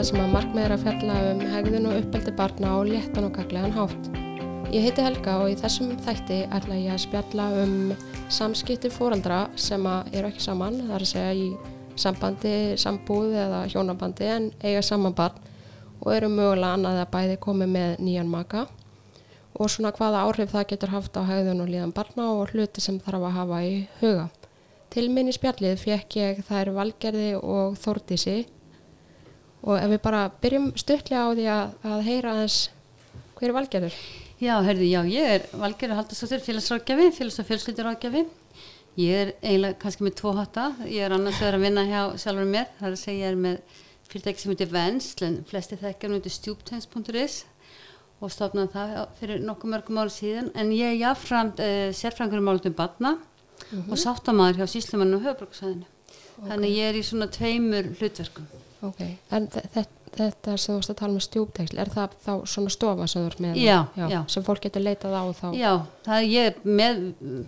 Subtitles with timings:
[0.00, 3.34] þar sem að markmið er að fjalla um hegðun og uppeldi barna á léttan og
[3.36, 4.06] gaglegan hátt.
[4.72, 7.72] Ég heiti Helga og í þessum þætti ætla ég að spjalla um
[8.32, 11.50] samskipti fóraldra sem að eru ekki saman, það er að segja í
[12.00, 15.36] sambandi, sambúð eða hjónabandi en eiga saman barn
[15.98, 18.62] og eru mögulega annað að bæði komi með nýjan maka
[19.52, 22.96] og svona hvaða áhrif það getur haft á hegðun og líðan barna og hluti sem
[23.04, 24.30] þarf að hafa í huga.
[24.88, 28.38] Til minn í spjallið fekk ég þær Valgerði og Þórdísi
[29.62, 32.58] og ef við bara byrjum stuttlega á því að, að heyra aðeins
[33.36, 33.98] hver er Valgerður?
[34.40, 38.24] Já, herði, já, ég er Valgerður Haldarsdóttir, félagsrákjafi, félags- og fjölskyldurákjafi.
[39.00, 40.70] Ég er eiginlega kannski með tvo hatta.
[40.88, 42.66] Ég er annars vegar að vinna hjá sjálfur mér.
[42.78, 43.78] Það er að segja ég er með
[44.10, 47.36] fyrirtæki sem heitir Vensl, en flesti þekkjar hún heitir stjúptens.is
[48.20, 50.50] og stofnaði það fyrir nokkuð mörgum ári síðan.
[50.58, 53.14] En ég er jáframt uh, sérfrangur um álutum badna
[53.86, 55.88] og sáttamæður hjá Síslumann og Höfbruksæðinu.
[56.40, 58.48] Þannig ég er í svona tveimur hlutverkum.
[58.82, 59.00] Ok,
[59.30, 59.86] en þe- þe-
[60.16, 63.26] þetta sem þú varst að tala með stjúpteksl, er það þá svona stofa sem þú
[63.30, 63.58] ert með?
[63.60, 64.20] Já, já.
[64.32, 65.46] Sem fólk getur leitað á þá?
[65.58, 65.72] Já,
[66.06, 67.02] það er ég með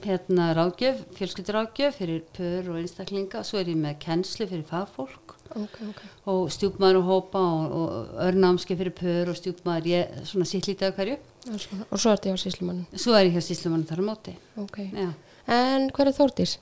[0.05, 5.75] hérna ráðgjöf, fjölskylduráðgjöf fyrir pör og einstaklinga, svo er ég með kennslu fyrir fagfólk Ok,
[5.89, 6.03] ok.
[6.27, 10.89] og stjúpmaður og hópa og, og örnámski fyrir pör og stjúpmaður, ég svona sitt lítið
[10.93, 11.19] af hverju.
[11.53, 12.87] Er svona- Og svo ertu hjá síslumannum?
[12.95, 14.37] Svo er ég hjá síslumann þar á móti.
[14.57, 14.79] Ok.
[14.93, 15.13] Já,
[15.49, 16.59] En hver er Þórdís?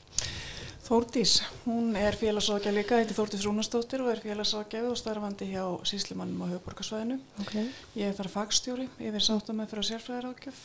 [0.91, 1.37] Þórdís,
[1.69, 6.51] hún er félagsákja líka, heitir Þórdís Rúnastóttir og er félagsákjafi og starfandi hjá síslimannum á
[6.51, 7.21] höfuborgarsvæðinu.
[7.45, 7.53] Ok.
[7.95, 10.65] Ég er þar fagstjóri yfir sáttamæð fyrir sérfræðarákjöf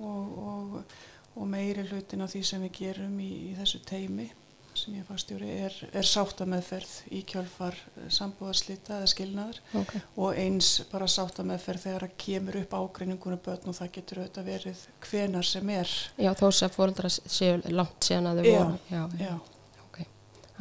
[0.00, 0.96] og, og,
[1.36, 4.30] og meiri hlutin af því sem við gerum í, í þessu teimi
[4.76, 7.76] sem ég er fagstjóri er, er sáttameðferð í kjölfar
[8.12, 9.92] sambúðarslita eða skilnaðar Ok.
[10.20, 14.82] og eins bara sáttameðferð þegar að kemur upp ágreiningunum börn og það getur auðvitað verið
[15.08, 15.92] hvenar sem er.
[16.20, 18.80] Já, þó sem fóreldra séu langt síðan að þau voru.
[18.92, 19.28] Já, já.
[19.30, 19.36] Já.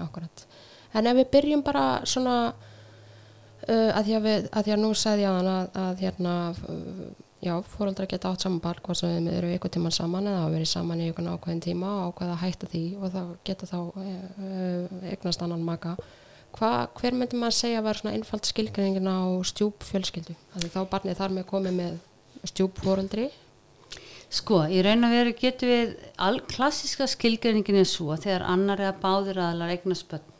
[0.01, 0.45] Akkurat.
[0.95, 2.37] En ef við byrjum bara svona,
[3.67, 6.03] uh, að, því að, við, að því að nú sagði ég á þann að, að
[6.05, 6.35] hérna,
[6.71, 7.05] uh,
[7.45, 10.53] já, fóreldra geta átt saman barn, hvað sem við eru ykkur tíman saman eða hafa
[10.55, 13.79] verið saman í ykkur ákveðin tíma og ákveða að hætta því og þá geta þá
[13.81, 15.95] uh, eignast annan maka.
[16.55, 20.35] Hva, hver myndi maður segja að vera svona einfald skilgreiningin á stjúp fjölskyldu?
[20.71, 21.97] Þá barnið þar með komið með
[22.47, 23.25] stjúp fóreldri.
[24.33, 28.95] Sko, í raun og veru getum við all klassiska skilgreiningin er svo þegar annar eða
[29.03, 30.31] báður aðlar eignast börn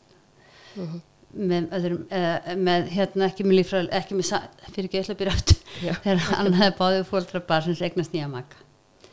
[0.76, 1.00] Mhm.
[1.36, 4.30] með, öðrum, uh, með hérna ekki með lífræð, ekki með,
[4.74, 5.92] fyrir ekki eitthvað aftur, Já.
[6.04, 8.44] þegar annar eða báður fóldra barnsins eignast nýja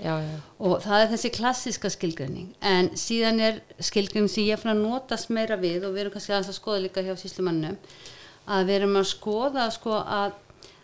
[0.04, 0.20] já,
[0.60, 5.30] Og það er þessi klassiska skilgreining, en síðan er skilgreining sem ég fann að notast
[5.30, 7.78] meira við og við erum kannski að skoða líka hjá síslumannum,
[8.48, 10.34] að við erum að skoða sko að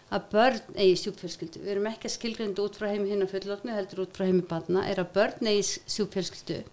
[0.09, 3.75] að börn eigi stjúpfjölskyldu, við erum ekki að skilgreinda út frá heimi hinn að fullorðnu,
[3.77, 6.63] heldur út frá heimi barna, er að börn eigi stjúpfjölskyldu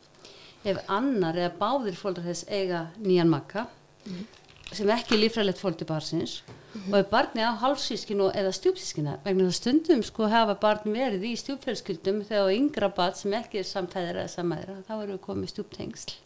[0.67, 3.67] ef annar eða báðir fóldrar þess eiga nýjan makka
[4.75, 6.41] sem ekki lífræðilegt fólk til barsins
[6.89, 11.35] og ef barni á hálfsískinu eða stjúpsískina vegna það stundum sko hafa barn verið í
[11.43, 16.17] stjúpfjölskyldum þegar yngra barn sem ekki er samfæðra eða samæðra þá erum við komið stjúptengsl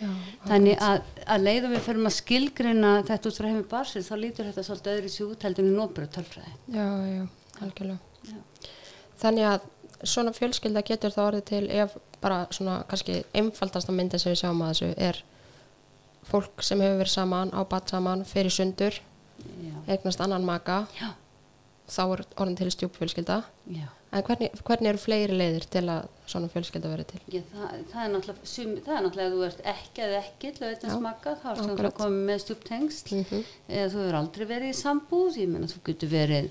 [0.00, 0.10] já.
[0.46, 4.50] þannig að, að leiðum við fyrir að skilgreina þetta út frá heimi barsins þá lítur
[4.50, 7.24] þetta svolítið öðru sér út heldur en nóbröð tölfræði Já, já,
[7.62, 7.98] algjörlega.
[8.26, 8.38] Já.
[9.22, 9.70] Þannig að
[10.04, 14.62] svona fjölskylda getur það orðið til ef bara svona kannski einfaldasta myndin sem við sjáum
[14.64, 15.22] að þessu er
[16.26, 18.98] fólk sem hefur verið saman, á bat saman, fyrir sundur,
[19.38, 21.12] já, eignast annan maka, já,
[21.86, 23.42] þá er orðin til stjúpfjölskylda.
[23.66, 23.86] Já.
[24.16, 27.20] En hvernig, hvernig eru fleiri leiðir til að svona fjölskylda verið til?
[27.34, 30.52] Já, það, það, er náttúrulega, sum, það er náttúrulega ef þú ert ekki eða ekki
[30.56, 34.16] til að Já, veitna smakka þá er það komið með stjúptengsl Mm eða þú hefur
[34.20, 36.50] aldrei verið í sambúð ég meina þú getur verið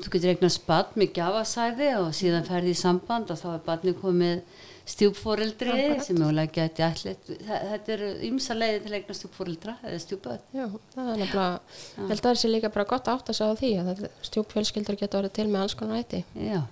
[0.00, 3.98] þú getur eignast barn með gjafasæði og síðan ferði í samband og þá er barnið
[4.00, 5.74] komið stjúpforeldri
[6.04, 7.16] sem mögulega geti allir
[7.48, 12.24] þetta eru ymsa leiði til að eignast stjúpforeldra eða stjúpöð það er ég held að
[12.26, 15.64] það sé líka bara gott átt að segja því að stjúpfjölskyldur geta orðið til með
[15.64, 16.48] alls konar hætti.
[16.50, 16.62] já,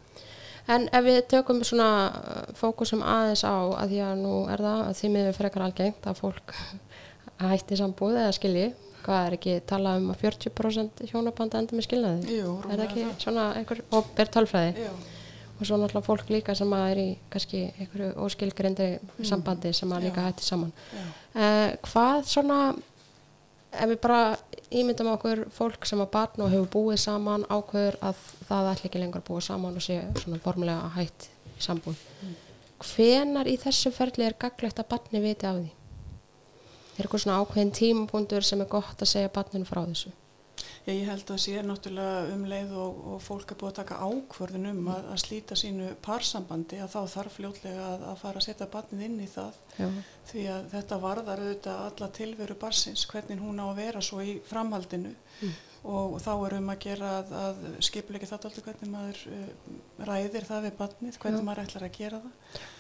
[0.71, 3.51] En ef við tökum svona uh, fókusum aðeins á
[3.83, 6.53] að því að nú er það að því miður frekar algengt að fólk
[7.43, 8.69] hætti sambúð eða skilji,
[9.03, 12.37] hvað er ekki talað um að 40% hjónabanda endur með skilnaði?
[12.39, 14.87] Jú, Er það ekki rúmlega svona einhver óber tölfræði?
[14.87, 14.93] Já.
[15.59, 18.87] Og svo náttúrulega fólk líka sem að er í kannski einhverju óskilgrindi
[19.29, 20.31] sambandi sem að líka Já.
[20.31, 20.73] hætti saman.
[21.35, 22.61] Uh, hvað svona,
[23.73, 24.21] ef við bara
[24.73, 29.03] ímyndum okkur fólk sem að barn og hefur búið saman ákveður að það ætla ekki
[29.03, 32.01] lengur að búa saman og sé svona formulega hætt í sambúð.
[32.83, 35.71] Hvenar í þessu ferli er gaglegt að barni viti af því?
[36.93, 40.13] Er eitthvað svona ákveðin tímapunktur sem er gott að segja barninu frá þessu?
[40.83, 44.71] Ég, held að sé náttúrulega um leið og, og fólk er búið að taka ákvörðun
[44.73, 48.69] um að, að slíta sínu parsambandi að þá þarf fljótlega að, að fara að setja
[48.73, 49.61] barnið inn í það.
[49.79, 49.87] Já,
[50.33, 54.35] því að þetta varðar auðvitað alla tilveru barsins, hvernig hún á að vera svo í
[54.51, 55.15] framhaldinu.
[55.83, 59.49] Og þá er um að gera að, að skipuleiki þetta alltaf hvernig maður uh,
[60.07, 61.47] ræðir það við barnið, hvernig Já.
[61.47, 62.71] maður ætlar að gera það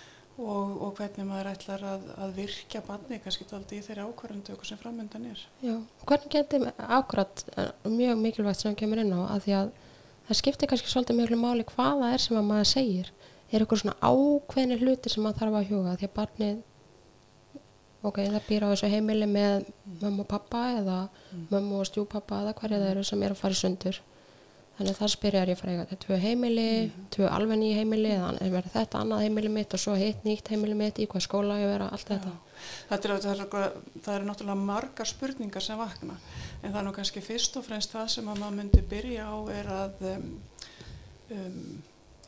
[0.43, 4.81] og, og hvernig maður ætlar að, að virkja barnið kannski alltaf í þeirri ákvarðandöku sem
[4.81, 5.45] framöndan er.
[5.63, 5.77] Já,
[6.09, 7.45] hvernig getur ákvæmt
[7.87, 9.73] mjög mikilvægt sem kemur inn á að því að
[10.29, 13.15] það skiptir kannski svolítið mjög máli hvað það er sem að maður segir.
[13.53, 16.61] Er eitthvað svona ákveðni hluti sem maður þarf að huga því að barnið
[18.03, 19.69] ok, það býr á þessu heimili með
[20.01, 20.99] mömmu og pappa eða
[21.53, 24.01] mömmu og stjúpappa eða hverja það eru sem er að fara í sundur
[24.77, 26.69] þannig að það spyrjar ég fyrir eitthvað tvö heimili,
[27.13, 30.49] tvö alveg nýja heimili eða er verið þetta annað heimili mitt og svo hitt nýtt
[30.53, 32.33] heimili mitt, í hvað skóla ég vera allt þetta.
[32.89, 36.17] Þetta er, það, er, það eru náttúrulega margar spurningar sem vakna.
[36.63, 39.37] En það er nú kannski fyrst og fremst það sem að maður myndi byrja á
[39.53, 40.31] er að um,
[41.37, 41.61] um,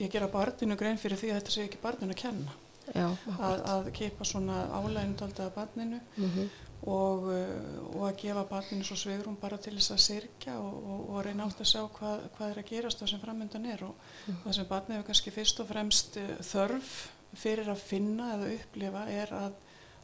[0.03, 2.61] ég gera barninu grein fyrir því að þetta sé ekki barninu að kenna.
[2.93, 3.07] Já,
[3.39, 6.03] að, að keipa svona álæginu tólda af barninu.
[6.19, 6.51] Mm
[6.85, 11.03] og, uh, og að gefa barninu svo svegrum bara til þess að sirkja og, og,
[11.15, 13.85] og reyna átt að sjá hvað, hvað er að gerast það sem framöndan er.
[13.89, 16.95] Og það sem barnið hefur kannski fyrst og fremst uh, þörf
[17.35, 19.59] fyrir að finna eða upplifa er að,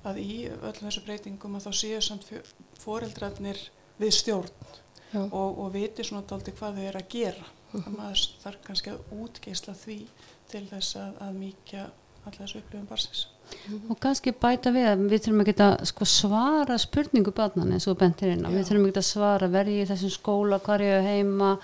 [0.08, 2.30] að í öllum þessu breytingum að þá séu samt
[2.80, 3.60] foreldrarnir
[4.00, 4.50] við stjórn
[5.10, 5.22] Já.
[5.26, 7.50] og, og viti svona daldi hvað þau eru að gera.
[7.70, 9.98] Að maður þarf kannski að útgeisla því
[10.50, 11.84] til þess að, að mýkja
[12.24, 13.28] alla þessu upplifum barsins
[13.90, 17.98] og kannski bæta við að við þurfum að geta sko, svara spurningu barnan eins og
[18.00, 21.10] bentir inn á, við þurfum að geta svara verði í þessum skóla, hvað er ég
[21.10, 21.56] heima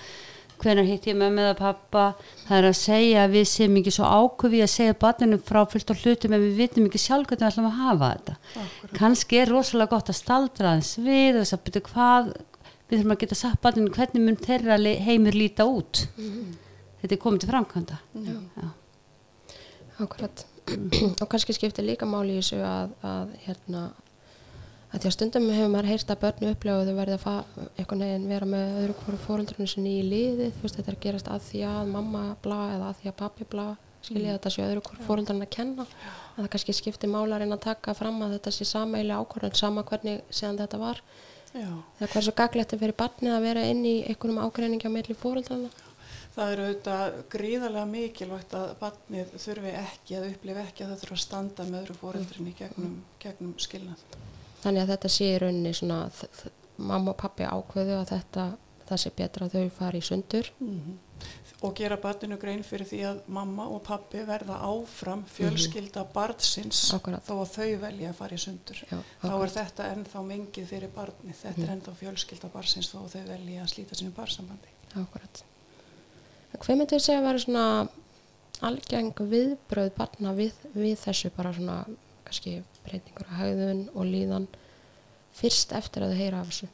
[0.63, 2.05] hvenær hitt ég með með að pappa
[2.47, 5.93] það er að segja að við séum ekki svo ákufi að segja barninu frá fullt
[5.93, 8.37] á hlutum en við vitum ekki sjálf hvernig við ætlum að hafa þetta.
[8.97, 13.15] Kannski er rosalega gott að staldra aðeins við og þess að byrja hvað við þurfum
[13.17, 14.81] að geta sagt barninu hvernig mun þeirra
[15.11, 16.07] heimur líta út.
[17.03, 18.01] Þetta er komið til framkvæmda.
[18.57, 18.69] Já.
[21.23, 23.87] Og kannski skiptir líka máli í þessu að, að hérna
[24.93, 28.49] að því að stundum hefur maður heyrt að börnu upplega og þau verði að vera
[28.49, 31.91] með öðru hverju fóreldrunum sinni í liði þú veist þetta er gerast að því að
[31.93, 33.67] mamma bla eða að því að pappi bla
[34.07, 37.97] skilja þetta sé öðru hverju fóreldrunum að kenna að það kannski skiptir máli að taka
[37.99, 41.03] fram að þetta sé sameili ákvörðun sama hvernig séðan þetta var.
[41.57, 41.71] Já.
[41.99, 45.86] þegar hversu gaglegt er fyrir barnið að vera inn í einhverjum ágreiningi á milli fóreldrunum
[46.37, 51.17] Það er auðvitað gríðarlega mikilvægt að barnið þurfi ekki að upplifa ekki að það þurfa
[51.17, 54.03] að standa með öðru fóreldrinni gegnum, gegnum skilnað.
[54.63, 56.03] þannig að þetta sé í rauninni svona
[56.77, 58.45] mamma og pappi ákveðu að þetta
[58.87, 60.53] það sé betra að þau fari í sundur
[61.65, 67.25] Og gera barninu grein fyrir því að mamma og pappi verða áfram fjölskylda barnsins Akkúrat.
[67.25, 68.83] þó að þau velja að fara í sundur.
[68.85, 69.55] Já, Þá er akkurat.
[69.57, 73.73] þetta ennþá mengið fyrir barnið, þetta er ennþá fjölskylda barnsins þó að þau velja að
[73.73, 74.75] slíta sinu barsambandi.
[75.01, 75.43] Akkurat.
[76.55, 77.67] Hvað myndir þið segja að vera svona
[78.65, 81.81] algeng viðbröð barna við, við þessu bara svona
[82.27, 84.47] kannski breytingur á hegðun og líðan
[85.37, 86.69] fyrst eftir að þau heyra af þessu?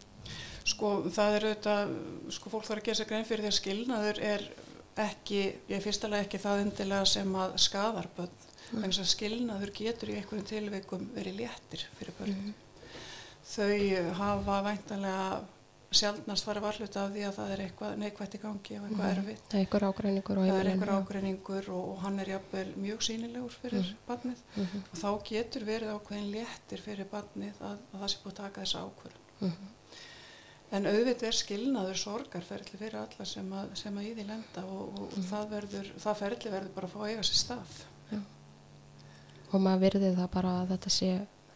[0.63, 1.95] Sko það er auðvitað,
[2.37, 4.45] sko fólk þarf að gera sér grein fyrir því að skilnaður er
[5.03, 5.41] ekki,
[5.73, 8.37] ég fyrstulega ekki það endilega sem að skadar börn.
[8.69, 12.53] Þannig að skilnaður getur í einhverjum tilveikum verið léttir fyrir börn.
[13.53, 15.27] Þau hafa væntanlega
[15.99, 19.43] sjálfnast farið varhluta af því að það er eitthvað neikvætt í gangi og eitthvað erfitt.
[19.49, 23.05] Það er einhver ágreiningur og Það er einhver ágreiningur og, og hann er jafnvel mjög
[23.09, 24.83] sínilegur fyrir barnið Mhm.
[24.93, 28.61] og þá getur verið ákveðin léttir fyrir barnið að, að það sé búið að taka
[28.67, 29.23] þessa ákvörðun.
[29.41, 29.71] Mhm.
[30.73, 34.83] En auðvitað er skilnaður sorgarferðli fyrir alla sem að, sem að í því lenda og,
[34.89, 35.19] og, Mhm.
[35.19, 38.23] og það, verður, það ferðli verður bara að fá að eiga sér stað.
[39.53, 41.11] og maður virði það bara að þetta sé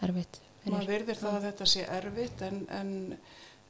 [0.04, 2.90] erfitt Maður verður það að þetta sé erfitt en, en,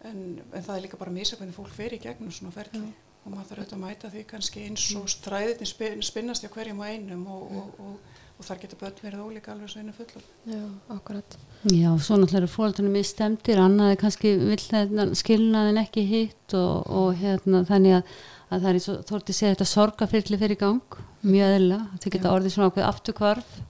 [0.04, 0.22] en,
[0.52, 2.92] en það er líka bara misa hvernig fólk fer í gegnum svona ferðli
[3.26, 6.82] og maður þarf auðvitað að mæta því kannski eins og þræðirni spin, spinnast hjá hverjum
[6.82, 10.28] og einum og, og, og, og þar getur börn verið ólíka alveg svo einu fullur.
[10.46, 10.62] Já,
[10.94, 11.36] akkurat.
[11.66, 16.86] Já, svo náttúrulega eru fóröldunum í stemdir, annaði kannski vill hérna skilnaðin ekki hitt og,
[16.86, 18.14] og hérna þannig að,
[18.46, 22.10] að það er eins og þórti segja þetta sorgafyrli fyrir í gang, mjög eðla, þau
[22.14, 23.60] geta orðið svona ákveð afturkvarf,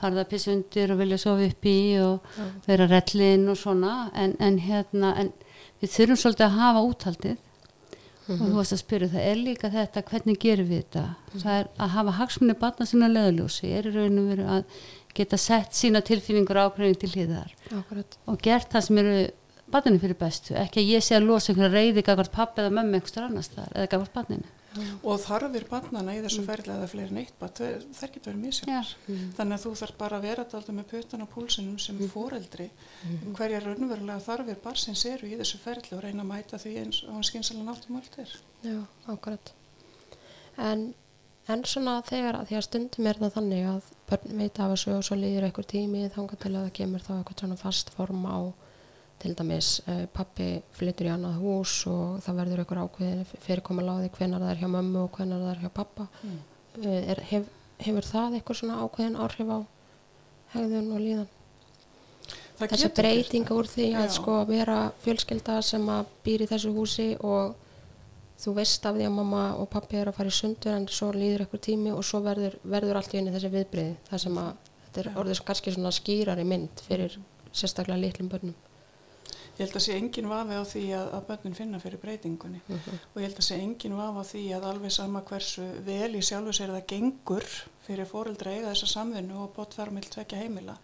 [0.00, 2.46] harða piss undir og vilja sofa upp í og Já.
[2.64, 5.34] vera rellin og svona, en, en hérna, en
[5.82, 7.48] við þurfum svolítið að hafa úthaldið.
[8.30, 11.04] Og þú varst að spyrja, það er líka þetta, hvernig gerum við þetta?
[11.32, 14.76] Það er að hafa hagsmunni batna sinna leðaljósi, er í rauninu verið að
[15.18, 17.50] geta sett sína tilfinningur ákveðing til hliðar.
[17.74, 18.18] Akkurat.
[18.30, 19.16] og gert það sem eru
[19.72, 22.98] barninu fyrir bestu, ekki að ég sé að losa einhverja reyði gagvart pappi eða mömmu
[22.98, 24.14] einhverstað annars þar eða gagvart
[24.72, 24.98] barninu.
[25.02, 28.92] Og þarfir barnana í þessu ferðli eða fleiri neitt barn, þær, getur verið misjafnar.
[29.38, 32.68] Þannig að þú þarf bara að vera alltaf með putan á púlsinum sem fóreldri
[33.36, 37.14] hverjar raunverulega þarfir barsins eru í þessu ferðli og reyna að mæta því eins og
[37.16, 38.34] hann skynsalega náttum allt er.
[38.66, 38.78] Já,
[39.12, 39.54] akkurat.
[40.60, 40.90] En,
[41.50, 44.96] en svona þegar að því að stundum er það þannig að börn veit af þessu
[44.96, 48.26] og svo líður einhver tími þangað til að það kemur þá eitthvað svona fast form
[48.28, 48.38] á
[49.22, 54.42] til dæmis uh, pappi flyttur í annað hús og það verður einhver ákveðin fyrirkomuláði hvenar
[54.42, 56.38] það er hjá mömmu og hvenar það er hjá pappa Mm.
[56.84, 57.46] uh, er, hef,
[57.86, 59.58] hefur það eitthvað svona ákveðin áhrif á
[60.56, 61.30] hegðun og líðan
[62.58, 64.12] Það þessi breytinga úr því að Já.
[64.14, 67.54] sko vera fjölskylda sem að býr í þessu húsi og
[68.42, 71.08] þú veist af því að mamma og pappi er að fara í sundur en svo
[71.16, 74.52] líður eitthvað tími og svo verður, verður allt í einu þessi viðbrið það sem að
[74.84, 75.14] þetta er Já.
[75.22, 77.18] orðið kannski svona skýrari mynd fyrir
[77.52, 78.54] sérstaklega litlum börnum
[79.62, 82.60] Ég held að sé engin vafi á því að, að börnin finna fyrir breytingunni.
[83.14, 86.22] Og ég held að sé engin vafi á því að alveg sama hversu vel í
[86.26, 87.46] sjálfu sér það gengur
[87.86, 89.62] fyrir fóreldra eiga þessa samvinnu og
[89.94, 90.74] með tvekja heimila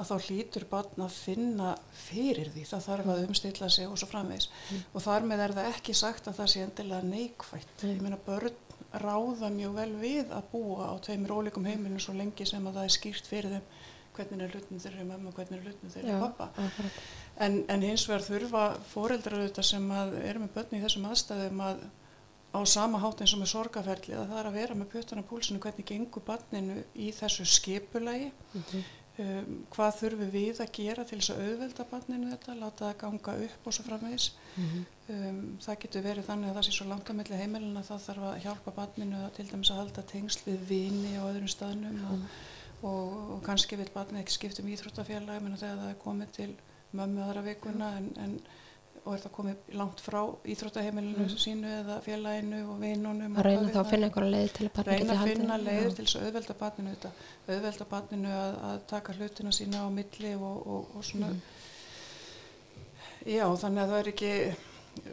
[0.00, 4.08] að þá hlýtur barn að finna fyrir því, það þarf að umstilla sig og svo
[4.08, 4.48] framvegis.
[4.94, 7.84] Og þar með er það ekki sagt að það sé endilega neikvætt.
[7.84, 8.54] Ég meina börn
[9.02, 12.88] ráða mjög vel við að búa á tveimur ólíkum heimilinu svo lengi sem að það
[12.88, 13.68] er skýrt fyrir þeim
[14.16, 16.48] hvernig er hlutnum þeirri mamma og hvernig er hlutnum þeirri pappa.
[17.40, 21.64] En, en hins vegar þurfa foreldrar auðvitað sem að eru með börn í þessum aðstæðum
[21.64, 21.82] að
[22.50, 25.28] á sama hátt eins og með sorgaferli að það er að vera með pjötun á
[25.30, 28.32] púlsinu hvernig gengur barninu í þessu skipulagi.
[29.20, 33.34] Um, hvað þurfum við að gera til þess að auðvelda barninu þetta, láta það ganga
[33.46, 34.28] upp og svo framvegis?
[35.10, 38.06] Um, það getur verið þannig að það sé svo langt á milli heimilin að það
[38.06, 42.00] þarf að hjálpa barninu að til dæmis að halda tengsl við vini á öðrum staðnum
[42.10, 42.24] og,
[42.80, 46.50] og, og kannski vil barnið ekki skipta um íþróttafélagi menn þegar það er komið til
[46.96, 48.34] mömmu aðra vikuna en, en,
[49.00, 50.20] og er það komið langt frá
[50.52, 54.90] íþróttaheimilinu sínu eða félaginu og vinunum að reyna þá að finna einhverja leið til að
[54.90, 57.12] reyna að finna leiður til þess að auðvelda barninu þetta,
[57.48, 61.30] auðvelda barninu að, að taka hlutina sína á milli og, og, og svona.
[63.28, 64.34] Já þannig að það er ekki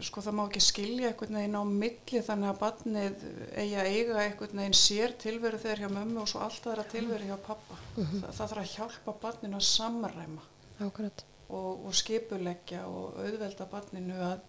[0.04, 3.26] sko það má ekki skilja einhvern veginn á milli þannig að barnið
[3.62, 7.30] eigi að eiga einhvern veginn sér tilveru þegar hjá mömmu og svo allt aðra tilveru
[7.30, 10.48] hjá pappa það, það þarf að hjálpa barninu að samræma.
[10.84, 11.26] Akkurat.
[11.50, 14.40] Og, og skipuleggja og auðvelda barninu að,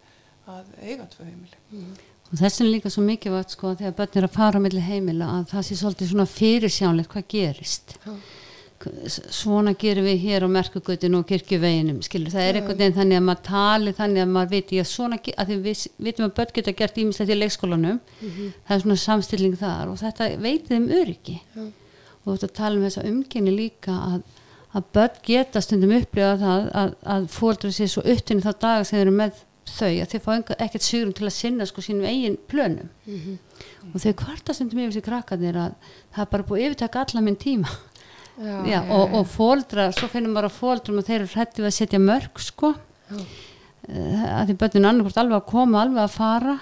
[0.50, 1.60] að eiga tvö heimili.
[2.28, 5.30] Og þess er líka svo mikilvægt sko þegar börn er að fara á milli heimila
[5.38, 7.94] að það sé svolítið svona fyrirsjánlegt hvað gerist.
[8.04, 8.12] Já.
[9.10, 13.18] S- svona gerum við hér á merkugutinu og kirkjuveginum skilur, það er einhvern veginn þannig
[13.18, 16.52] að maður tali þannig að maður viti að svona, að því við vitum að börn
[16.60, 17.98] geta gert ímislegt í leikskólanum.
[18.20, 21.38] Það er svona samstilling þar og þetta veitið um öryggi.
[21.56, 21.64] Já.
[22.28, 24.22] og þetta tala um þessa umgenni líka að,
[24.76, 28.98] að börn geta stundum upplifa það að, að fóldur sér svo upptinni þá daga sem
[28.98, 30.30] þeir eru með þau að þeir fá
[30.64, 32.88] ekkert sigurum til að sinna sko sínum eigin plönum.
[33.92, 35.76] Og þau kvarta stundum yfir sér krakkarnir að
[36.14, 37.68] það er bara búið yfirtaka alla minn tíma.
[38.38, 41.74] Já, Já, og, og fóldra, svo finnum maður að fóldrum að þeir eru hrættið að
[41.74, 42.74] setja mörg sko.
[43.08, 43.22] Já.
[43.88, 46.54] uh, að því börnin annarkvort alveg að koma alveg að fara.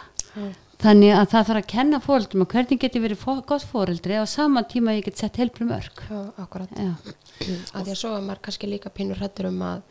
[0.82, 4.62] Þannig að það þarf að kenna fóldrum að hvernig geti verið gott fóreldri á sama
[4.68, 6.72] tíma ég get sett heilbri mörg Já, akkurat.
[6.76, 6.92] Já,
[7.72, 9.82] að því að svo er maður kannski líka pínur hrættur um að,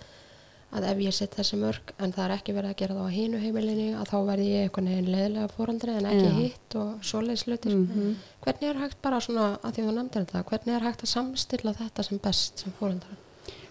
[0.75, 3.15] að ef ég set þessi mörg en það er ekki verið að gera það á
[3.17, 6.37] hínu heimilinni að þá verði ég einhvern veginn leðilega fóraldri en ekki Já.
[6.39, 7.77] hitt og svoleiðis hlutir.
[8.45, 11.13] Hvernig er hægt bara svona, að því að þú nefndir þetta hvernig er hægt að
[11.15, 13.21] samstilla þetta sem best sem fóraldri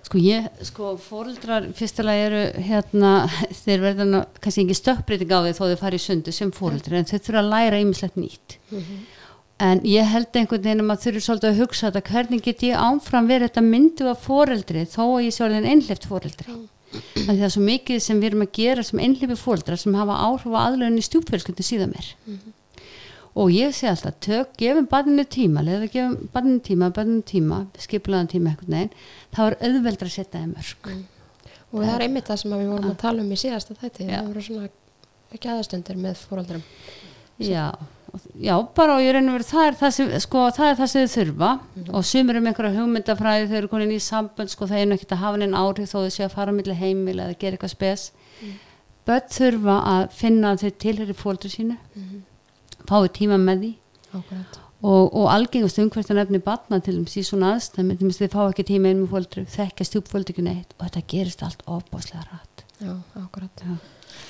[0.04, 3.12] sko ég, sko fóreldrar fyrstulega eru hérna,
[3.64, 7.00] þeir verða nú kannski ekki stökkbreyting á því þó þeir fari í sundu sem fóreldri
[7.00, 8.58] en þeir þurfa að læra ýmislegt nýtt.
[9.64, 12.74] En ég held einhvern veginn að maður þurfi svolítið að hugsa þetta hvernig get ég
[12.74, 16.56] áfram verið þetta myndu af fóreldri þó að ég sé orðin einhlift fóreldri
[16.94, 19.94] af því það er svo mikið sem við erum að gera sem einhlifi fóreldrar sem
[19.98, 22.10] hafa áhrif á aðlöðin í stjúpfjölskyldu síðan mér
[23.34, 28.28] og ég sé alltaf, tök, gefum barninu tíma leður gefum barninu tíma, barninu tíma skiplaðan
[28.30, 28.94] tíma einhvern veginn
[29.34, 30.92] þá er auðveldra að setja þeim mörg
[31.74, 34.28] og það er einmitt það sem við vorum að tala um í síðasta þætti það
[34.30, 34.68] voru svona
[35.42, 36.62] gæðastundir með fóraldrum
[37.42, 37.64] já,
[38.14, 40.90] og- já, bara og ég reynir verið það er það sem, sko, það er það
[40.92, 41.48] sem þau þurfa.
[41.98, 45.22] Og sumir um einhverja hugmyndafræði þau eru konin í sambönd, sko, það er ekkert að
[45.24, 48.04] hafa neinn áhrif þó þau séu að fara á milli heimil eða gera eitthvað spes.
[49.04, 51.76] Börn þurfa að finna þau tilheri fóldri sínu
[52.90, 53.72] fái tíma með því
[54.20, 54.58] Akkurat.
[54.84, 58.36] og, og algengast umhverftan efni batna til þess í svona aðstæmi til þess að þið
[58.36, 62.26] fá ekki tíma inn með fóldri þekkja stjúpfóldri ekki neitt og þetta gerist allt ofbáslega
[62.28, 63.60] rætt Já, akkurat.
[63.62, 63.76] Já.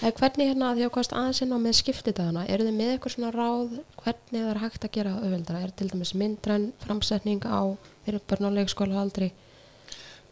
[0.04, 2.90] Eða hvernig hérna að því að kost aðeins inn á með skiptidagana, eru þið með
[2.92, 5.62] eitthvað svona ráð hvernig það er hægt að gera auðveldara?
[5.64, 7.60] Er til dæmis myndræn framsetning á
[8.04, 9.30] fyrir börn á leikskóla aldrei?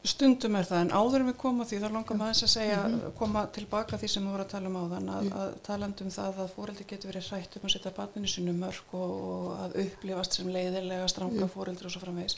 [0.02, 2.52] Stundum er það, en áður en við komum að því þá langar maður þess að
[2.56, 2.78] segja,
[3.20, 6.10] koma tilbaka að því sem við vorum að tala um áðan, að, að talandi um
[6.16, 9.76] það að fóreldi getur verið hrætt um að setja barninu sinu mörg og, og að
[9.84, 11.52] upplifast sem leiðilega stranga mm.
[11.54, 12.36] fóreldri og svo framvegis.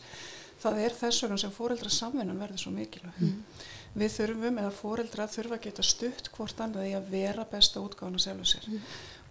[0.61, 3.33] Það er þess vegna sem fóreldra samvinnan verður svo mikilvæg.
[3.95, 8.19] Við þurfum, eða fóreldra þurfa að geta stutt hvort annað í að vera besta útgáðan
[8.19, 8.69] að sjálfu sér.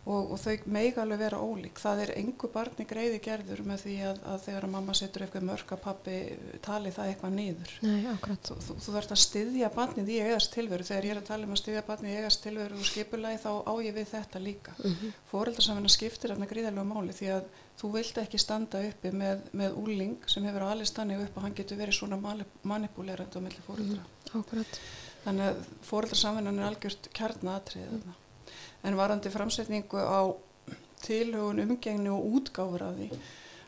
[0.04, 1.80] Og, og þau meig alveg vera ólík.
[1.80, 5.46] Það er engu barni greiði gerður með því að, að þegar að mamma setur eitthvað
[5.48, 6.16] mörg að pappi
[6.66, 7.76] tali það eitthvað niður.
[7.86, 8.52] Nei, akkurat.
[8.52, 10.88] Þú, þú, þarfst að styðja barnið í eigast tilveru.
[10.90, 13.52] Þegar ég er að tala um að styðja barnið í eigast tilveru og skipulagi þá
[13.64, 14.76] á ég við þetta líka.
[14.80, 15.14] Mm -hmm.
[15.32, 17.48] Fóreldarsamina skiptir þarna gríðarlega máli því að
[17.80, 21.56] þú vilt ekki standa uppi með, með úling sem hefur allir stannið upp og hann
[21.56, 22.20] getur verið svona
[22.64, 24.04] manipulerandi á milli fóreldra.
[24.04, 24.80] Mm, akkurat.
[25.24, 28.16] Þannig að fóreldarsamvinan er algjört kjarnatrið þarna.
[28.84, 30.22] En varandi framsetningu á
[31.04, 33.10] tilhugun umgengni og útgáfur af því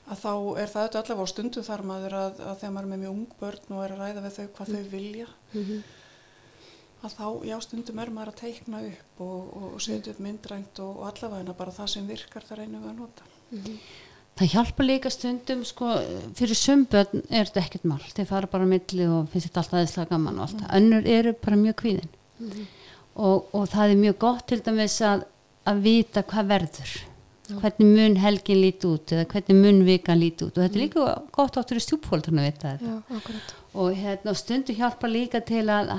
[0.06, 3.04] að þá er það allavega á stundu þar maður að, að þegar maður er með
[3.04, 4.76] mjög ung börn og er að ræða við þau hvað mm.
[4.76, 5.80] þau vilja mm -hmm.
[7.08, 10.92] að þá já stundum er maður að teikna upp og, og, setja upp myndrænt og,
[11.00, 13.32] og allavega bara það sem virkar það reynum við að nota.
[13.50, 13.80] Mm -hmm.
[14.36, 15.90] Það hjálpa líka stundum sko
[16.36, 19.78] fyrir sumböðn er þetta ekkert mál þeir fara bara á milli og finnst þetta alltaf
[19.80, 20.62] aðeinslega gaman og allt.
[20.62, 20.74] Mm.
[20.78, 22.66] Önnur eru bara mjög kvíðin -hmm
[23.16, 25.28] og, og það er mjög gott til dæmis að,
[25.68, 26.96] að vita hvað verður.
[27.46, 27.60] Já.
[27.62, 30.56] hvernig mun helgin líti út eða hvernig mun vikan líti út.
[30.56, 32.94] Og þetta er líka gott áttur í stjúpfólkturna að vita þetta.
[32.96, 35.92] Já, og hérna, stundu hjálpa líka til að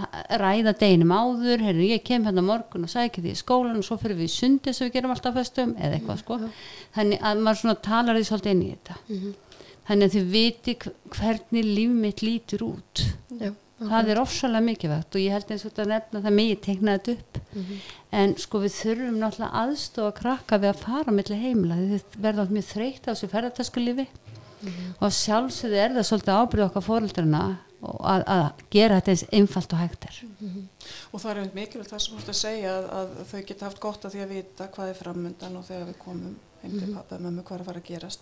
[0.43, 1.63] ræða deginum áður.
[1.69, 4.35] Heru, ég kem hérna morgun og sækja því í skólan og svo fyrir við í
[4.35, 6.41] sundi sem við gerum alltaf fyrstum eða eitthvað sko.
[6.43, 6.49] Já.
[6.97, 8.99] þannig að maður svona talar því svolítið inn í þetta.
[9.07, 9.63] Mm -hmm.
[9.87, 10.77] þannig að þið viti
[11.21, 13.07] hvernig líf mitt lítur út.
[13.39, 17.13] Já það er ofsalega mikilvægt og ég held eins og þetta nefna það mikið þetta
[17.13, 17.81] upp mm -hmm.
[18.21, 22.49] en sko við þurfum náttúrulega aðstofa að krakka við að fara mellir heimila þið verða
[22.51, 24.95] mjög þreytt á þessu ferðartaskulífi mm -hmm.
[25.01, 27.43] og sjálfsögðu er það svolítið ábyrð okkar fóröldrana
[27.83, 30.65] að, að gera þetta eins einfalt og hægt er mm -hmm.
[31.13, 33.65] og það er einmitt mikilvægt það sem þú ætti að segja að, að þau geta
[33.65, 36.89] haft gott að því að vita hvað er framöndan og þegar við komum heim til
[36.89, 36.97] mhm.
[36.97, 38.21] pappa með hvað er að fara að gerast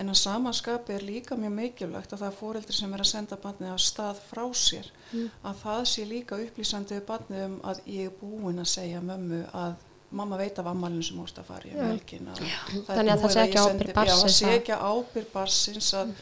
[0.00, 3.38] en að samanskapi er líka mjög mikilvægt að það er fóreldri sem er að senda
[3.40, 4.90] barnið að stað frá sér.
[5.10, 5.28] Mm.
[5.50, 9.44] að það sé líka upplýsandi við barnið um að ég er búin að segja mömmu
[9.50, 9.78] að
[10.10, 12.30] mamma veit af ammalinu sem úrst að fara í velkin
[12.88, 16.14] þannig að það sé ekki ábyrg barsins það sé ekki ábyrg barsins að,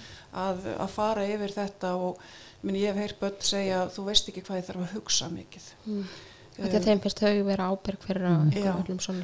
[0.45, 2.21] að, að fara yfir þetta og
[2.63, 5.71] minn, ég hef heyrt börn segja þú veist ekki hvað ég þarf að hugsa mikið.
[5.87, 6.05] Mm.
[6.59, 8.73] Þegar þeim finnst þau vera ábyrg fyrir að já,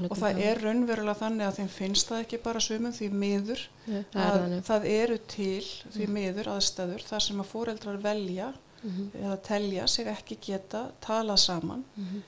[0.06, 4.02] og það er raunverulega þannig að þeim finnst það ekki bara sumum því miður ja,
[4.12, 6.14] að er það eru til því mm.
[6.18, 9.08] miður aðstæður þar sem að fóreldrar velja mm -hmm.
[9.24, 12.22] eða telja sig ekki geta talað saman mm -hmm.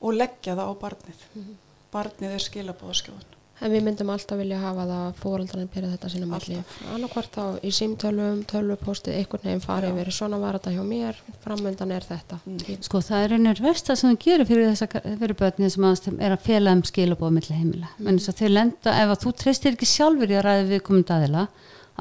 [0.00, 1.54] og leggja það á barnið -hmm.
[1.92, 6.26] barnið er skilabóðaskjóðan En við myndum alltaf vilja hafa það að fóröldarinn byrja þetta sína
[6.26, 6.56] melli.
[6.90, 11.92] Annarkvært á í símtölum, tölvupósti, einhvern veginn farið verið svona var þetta hjá mér, framöndan
[11.94, 12.40] er þetta.
[12.42, 12.80] Mm.
[12.82, 16.34] Sko það er einhver versta sem það gerir fyrir þess að fyrir börnið sem er
[16.34, 17.90] að fela um skilabóð melli heimila.
[17.92, 18.08] Mm.
[18.08, 20.82] Menn þess að þeir lenda, ef að þú treystir ekki sjálfur í að ræði við
[20.88, 21.44] komund aðila,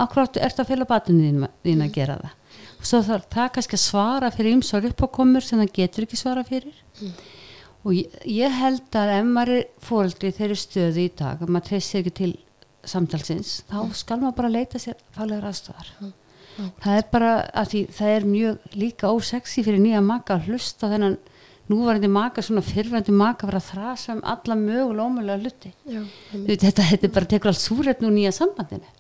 [0.02, 2.39] ákvært ert að fela batinu þín, þín að gera það.
[2.82, 6.41] Og svo þarf það kannski að svara fyrir ymsar uppákomur sem það getur ekki svara
[6.47, 6.74] fyrir.
[6.97, 7.13] Mm
[7.82, 11.72] og ég, ég held að ef maður er fóldri þeirri stöðu í dag og maður
[11.72, 12.32] treysir ekki til
[12.88, 13.94] samtalsins þá mm.
[13.98, 16.13] skal maður bara leita sér fálegar aðstofar mm.
[16.58, 16.72] mm.
[16.84, 20.89] það er bara að því það er mjög líka ósexi fyrir nýja maka að hlusta
[20.91, 21.20] þennan
[21.72, 26.02] núvarandi maka, svona fyrrvændi maka var að þrasa um alla mögulega ómögulega hluti Já,
[26.34, 28.98] þetta, þetta bara tekur allt súrefn og nýja sambandinu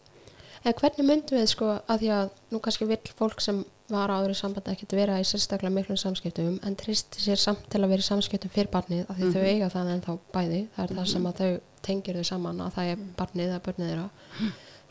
[0.61, 4.33] En hvernig myndum við sko að því að nú kannski vill fólk sem var áður
[4.33, 8.05] í sambandi ekkert vera í sérstaklega miklum samskiptum en tristi sér samt til að vera
[8.05, 9.33] í samskiptum fyrir barnið af því mm -hmm.
[9.33, 9.51] þau mhm.
[9.51, 10.99] eiga það en þá bæði það er mm -hmm.
[10.99, 14.09] það sem að þau tengir þau saman að það er barnið eða börnið þeirra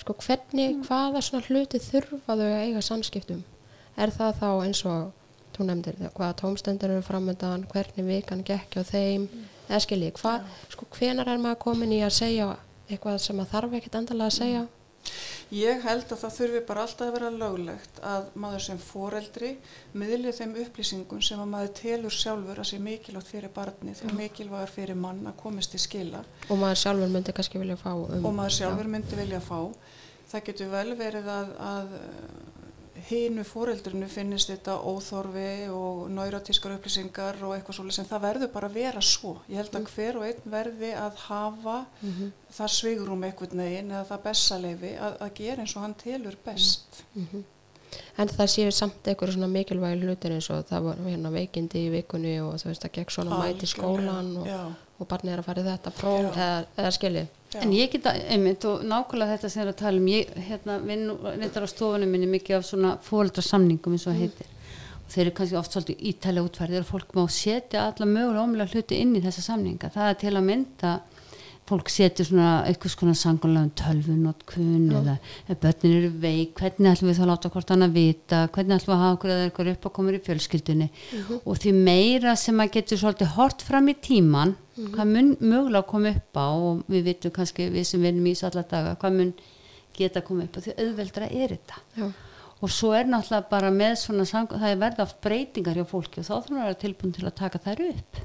[0.01, 3.43] sko hvernig, hvaða svona hluti þurfa þau að eiga samskiptum
[3.97, 5.13] er það þá eins og
[5.57, 9.47] þú nefndir hvaða tómstendur eru framöndan hvernig vikan gekk á þeim mm.
[9.69, 12.57] eða skiljið, hvað, sko hvenar er maður komin í að segja
[12.89, 14.63] eitthvað sem að þarf ekkert endala að segja
[15.51, 19.49] Ég held að það þurfi bara alltaf að vera löglegt að maður sem foreldri
[19.99, 24.75] miðlið þeim upplýsingum sem að maður telur sjálfur að sé mikilvægt fyrir barnið og mikilvægur
[24.77, 26.23] fyrir mann að komast í skila.
[26.47, 27.91] Og maður sjálfur myndi kannski vilja fá.
[27.97, 29.59] Um, og maður sjálfur myndi vilja fá.
[30.31, 31.95] Það getur vel verið að, að
[33.09, 38.71] hínu fóreldrinu finnist þetta óþorfi og náratískar upplýsingar og eitthvað svolítið sem það verður bara
[38.71, 39.37] að vera svo.
[39.49, 39.93] Ég held að mm.
[39.95, 42.35] hver og einn verði að hafa mm -hmm.
[42.59, 47.03] það svigrum eitthvað neginn eða það bestaleifi að, að gera eins og hann telur best.
[47.15, 47.43] Mm -hmm.
[48.17, 51.91] En það séu samt eitthvað svona mikilvægi hlutir eins og það var hérna veikindi í
[51.91, 54.49] vikunni og þú veist það gekk svona mæti skólan og,
[54.99, 57.29] og barnið er að fara í þetta próf eða, eða skiljið.
[57.51, 57.65] Já.
[57.65, 61.09] En ég geta, einmitt, og nákvæmlega þetta sem er að tala um, ég hérna, vinn
[61.25, 64.21] reyndar á stofunum minni mikið af svona fóldrasamningum eins og mm.
[64.23, 64.57] heitir
[65.11, 68.71] og þeir eru kannski oft svolítið ítælega útfærið og fólk má setja alla mögulega ómulega
[68.77, 69.91] hluti inn í þessa samninga.
[69.91, 70.93] Það er til að mynda
[71.71, 77.11] fólk setur svona eitthvað svona sangulega um tölvunótkun eða ef börnin eru veik, hvernig ætlum
[77.11, 79.71] við þá að láta hvort annað vita, hvernig ætlum við að hafa okkur eða eitthvað
[79.75, 80.89] upp að koma í fjölskyldunni.
[81.45, 86.15] Og því meira sem að getur svolítið hort fram í tíman hvað mun mögulega koma
[86.17, 89.33] upp á og við vitum kannski við sem vinnum í þessu alla daga hvað mun
[89.97, 91.81] geta koma upp á því auðveldra er þetta.
[91.99, 92.07] Já.
[92.61, 96.27] og svo er náttúrulega bara með svona það er verða oft breytingar hjá fólki og
[96.29, 98.23] þá þurfum við að vera tilbúin til að taka þær upp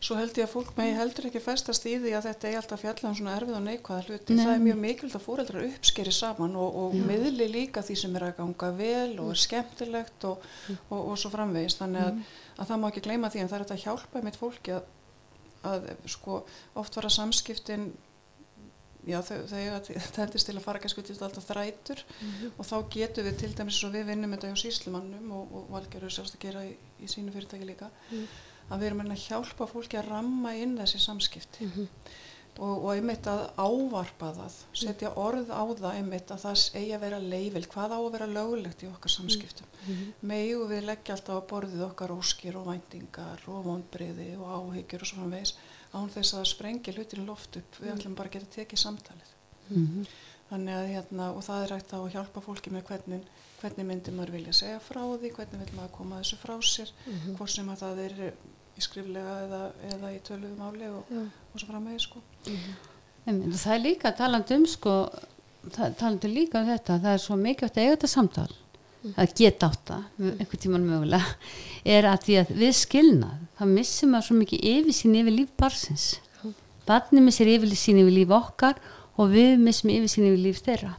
[0.00, 2.80] Svo held ég að fólk megi heldur ekki festast í því að þetta er alltaf
[2.80, 4.36] fjalla um svona erfið og neikvæða hluti.
[4.36, 4.44] Nei.
[4.46, 8.26] Það er mjög mikilvægt að fóreldrar uppskeri saman og, og miðli líka því sem er
[8.30, 10.46] að ganga vel og er skemmtilegt og,
[10.88, 11.82] og, og svo framvegist.
[11.84, 12.22] Þannig að,
[12.56, 14.88] að það má ekki gleyma því en það er þetta að hjálpa mitt fólki að,
[15.68, 16.40] að sko
[16.80, 17.90] oft var að samskiptin
[19.08, 19.80] já þau, þau
[20.16, 22.02] tendist til að fara kannski til alltaf þrætur
[22.56, 26.12] og þá getum við til dæmis svo við vinnum þetta hjá síslumannum og, og valgerur
[26.12, 27.90] sérst að gera í, í sínu fyrirtæki líka
[28.70, 31.70] að við erum að hjálpa fólki að ramma inn þessi samskipti.
[32.60, 37.04] Og, og einmitt að ávarpa það setja orð á það einmitt að það eigi að
[37.04, 39.68] vera leifil, hvað á að vera löglegt í okkar samskiptum?
[40.20, 45.08] Megu við leggja alltaf á borðið okkar óskir og væntingar og vonbriði og áhyggjur og
[45.12, 45.54] svo framvegis
[45.94, 47.80] án þess að sprengi hlutin loft upp.
[47.80, 49.32] Við ætlum bara að geta tekið samtalið.
[49.70, 50.04] Mhm.
[50.50, 53.26] þannig að hérna og það er hægt á að hjálpa fólki með hvernig,
[53.60, 56.90] hvernig myndir maður vilja segja frá því hvernig vil maður koma þessu frá sér
[57.36, 58.16] hvort sem að það er
[58.80, 59.60] í skriflega eða,
[59.94, 62.22] eða í töluðu máli og, og svo framvegis sko.
[63.28, 64.96] Einmitt, og það er líka talandi um sko,
[65.68, 68.48] það, talandi líka um þetta það er svo mikilvægt að eiga þetta samtal
[69.16, 71.36] að geta átt það einhvern tíman mögulega
[71.96, 76.06] er að því að við skilnað þá missum maður svo mikið yfirsýn yfir líf barsins
[76.88, 78.80] barni missir yfirsýn yfir líf okkar
[79.16, 80.92] og við missum yfirsýn yfir líf þeirra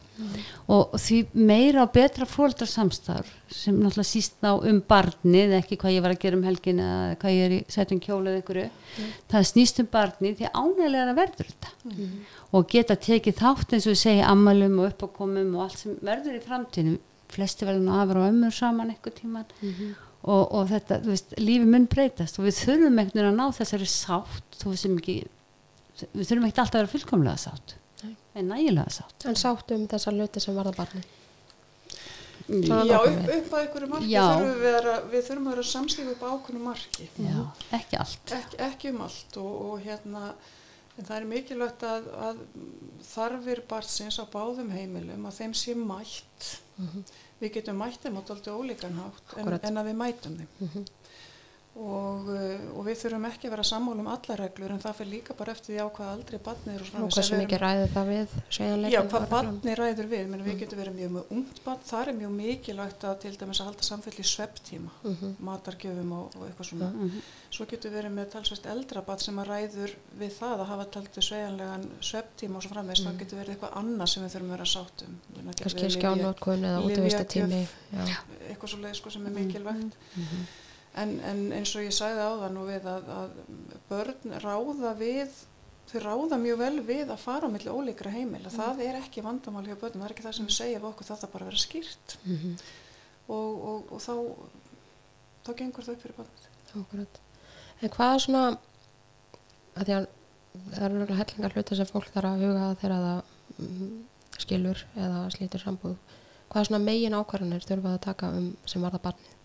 [0.72, 6.06] og því meira og betra fóldrarsamstarf sem náttúrulega síst ná um barnið ekki hvað ég
[6.06, 8.68] var að gera um helgin eða hvað ég er í sætum kjóla eða einhverju
[9.34, 11.74] það snýst um barnið því ánægilega verður þetta.
[12.52, 16.40] Og geta tekið þátt eins og við segja ammælum og uppákomum og allt sem verður
[16.40, 16.98] í framtíðinu
[17.32, 19.54] flesti verður nú afar og ömmur saman eitthvað tíman
[20.22, 23.56] og, og þetta, þú veist, lífi mun breytast og við þurfum einhvern veginn að ná
[23.58, 24.58] þessari sátt.
[24.62, 27.78] Við þurfum ekki alltaf að vera fullkomlega sátt
[28.36, 29.26] En nægilega sátt.
[29.28, 31.04] En sátt um þessa hluti sem varða barni.
[32.48, 32.64] Mm.
[32.66, 34.24] Svona Já, upp, upp að einhverju marki Já.
[34.32, 37.10] þurfum við, að, við þurfum að vera samstígu upp á ákveðnu marki.
[37.22, 37.38] Já,
[37.78, 38.34] ekki allt.
[38.38, 40.32] Ek, ekki um allt og, og hérna
[40.98, 42.42] það er mikilvægt að, að
[43.12, 46.50] þarfir barnsins á báðum heimilum að þeim sé mætt.
[47.42, 50.52] Við getum mætt þeim á dálítið ólíkan hátt en, en að við mætum þeim.
[50.62, 51.01] Og, uh,
[51.72, 55.54] og við þurfum ekki að vera sammála um alla reglur en það fyrir líka bara
[55.56, 58.34] eftir því á hvað aldrei barnið er og Og við mikið erum- ræði það við
[58.92, 62.18] Já, hvað barni ræður við, menn við getum verið mjög með ungt barn, það er
[62.20, 64.92] mjög mikilvægt að til dæmis að halda samfell í svepptíma,
[65.40, 66.90] matargjöfum og, og eitthvað svona.
[67.52, 71.24] Svo getur verið með talsvægt eldra barn sem að ræður við það að hafa taltið
[71.30, 74.68] sveigjanlegan svepptíma og svo framvegis, þá getur verið eitthvað annað sem við þurfum að vera
[75.08, 75.16] um.
[75.32, 77.24] Getur Kannski skjánótkun eða útivistu
[81.00, 83.40] en, en eins og ég sagði áðan og við að, að
[83.90, 85.40] börn ráða við
[85.92, 89.66] þau ráða mjög vel við að fara á milli ólíkra heimila, það er ekki vandamál
[89.66, 91.52] hjá börnum, það er ekki það sem við segja við okkur það þarf bara að
[91.52, 92.16] vera skýrt.
[93.32, 94.14] Og, og, og þá
[95.46, 96.50] þá gengur það upp fyrir börn
[96.82, 97.20] Akkurat.
[97.82, 98.44] En hvað er svona,
[99.76, 100.06] að því að
[100.54, 103.92] það eru náttúrulega hellingar hluti sem fólk þarf að huga þegar það mm,
[104.46, 105.98] skilur eða slítur sambúð.
[106.52, 109.36] Hvað er svona megin ákvarðanir þurfa að taka um sem varða barnið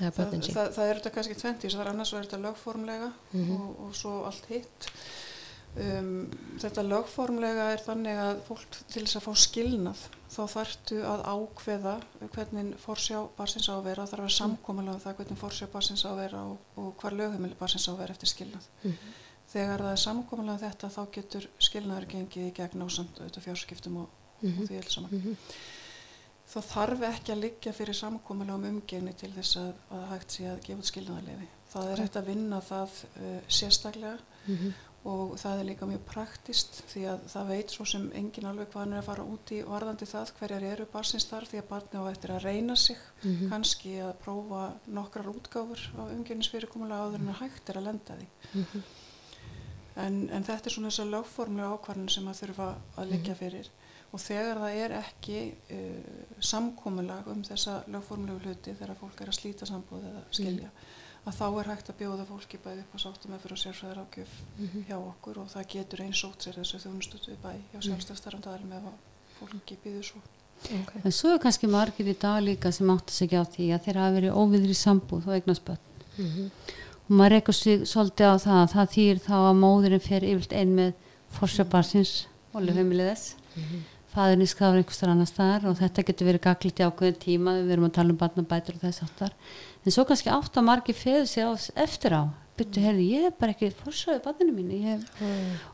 [0.00, 3.50] eða það, það, það er þetta kannski tventís, það er annars verður þetta lögformlega Mhm.
[3.60, 4.88] og, og svo allt hitt
[5.78, 6.30] um,
[6.62, 11.94] þetta lögformlega er þannig að fólk til þess að fá skilnað þá þarftu að ákveða
[12.34, 15.66] hvernig forsjá barsins á að vera það þarf að vera samkomulega um það hvernig forsjá
[15.72, 19.14] barsins á að vera og, og hvar lögheimili barsins á að vera eftir skilnað Mhm.
[19.48, 23.96] þegar það er samkomulega um þetta þá getur skilnaður gengið í gegn ásand auðvitað fjárskiptum
[24.02, 24.08] og,
[24.42, 24.62] Mhm.
[24.62, 25.36] og því alls saman Mhm.
[26.48, 30.44] Þá þarf ekki að liggja fyrir samkomulega um umgengni til þess að, að hægt sé
[30.48, 31.48] að gefa út skilnaðarlefi.
[31.68, 34.70] Það er hægt að vinna það uh, sérstaklega Mhm.
[35.04, 38.80] og það er líka mjög praktist því að það veit svo sem engin alveg hvað
[38.82, 42.00] hann er að fara út í varðandi það hverjar eru barsins þar því að barni
[42.00, 43.48] á eftir að reyna sig Mhm.
[43.50, 48.26] kannski að prófa nokkrar útgáfur á umgengnisfyrirkomulega áður en að hægt er að lenda því.
[48.54, 48.82] Mhm.
[49.98, 53.68] En, en þetta er svona þessar lögformlega ákvarðin sem að þurfa að liggja fyrir
[54.12, 55.40] og þegar það er ekki
[55.74, 60.70] uh, samkomulag um þessa lögformlegu hluti þegar fólk er að slíta sambúð eða skilja
[61.28, 64.34] að þá er hægt að bjóða fólki bæði upp á sáttum með fyrir sérfræðar ágjöf
[64.88, 68.98] hjá okkur og það getur eins sótt sér þessu þjónustutu bæ hjá sjálfstæðstarfandalum ef að
[69.38, 70.22] fólki býður svo.
[70.74, 70.92] Ok.
[71.04, 73.84] en svo er kannski margir í dag líka sem áttu sig ekki á því að
[73.84, 75.84] þeir hafa verið óviðri sambúð og eignast börn.
[76.16, 76.48] Mhm.
[77.08, 80.52] og maður reykur sig svolítið á það að það þýr þá að móðurinn fer yfirlt
[80.52, 80.90] einn með
[81.36, 83.22] forsjöbarsins og lögheimilið
[84.18, 87.54] þess fæðinni skráður einhverstar annar staðar og þetta getur verið gaglít í ákveðin tíma.
[87.62, 89.34] Við erum að tala um barnabætur og þess aftar
[89.84, 92.22] en svo kannski átt að margir feður sig á, eftir á.
[92.58, 94.78] Byrju, heyrðu, ég er bara ekki forsöðu barninu mínu.
[94.82, 95.02] Ég,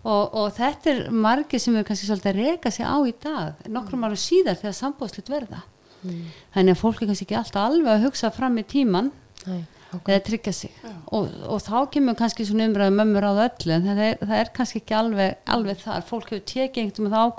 [0.04, 3.62] og, og þetta er margir sem er kannski svolítið að reka sig á í dag
[3.72, 5.62] nokkrum árum síðar þegar sambóðslut verða.
[6.04, 9.08] Þannig að fólk er kannski ekki alltaf alveg að hugsa fram í tíman
[9.48, 9.62] Nei,
[9.96, 10.10] ok.
[10.12, 10.76] eða tryggja sig.
[11.08, 14.52] Og, og þá kemur kannski svona umræðu mömmur á öllu en það er, það er
[14.60, 16.04] kannski ekki alveg, alveg þar.
[16.04, 17.32] Fólk hefur tekið einhvern veginn það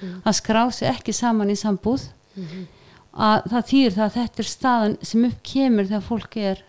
[0.00, 2.08] ákvörðun að skrá sig ekki saman í sambúð
[3.10, 6.62] að það þýðir það að þetta er staðan sem upp kemur þegar fólk er